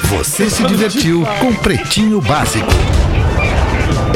[0.09, 2.67] Você se divertiu com Pretinho Básico.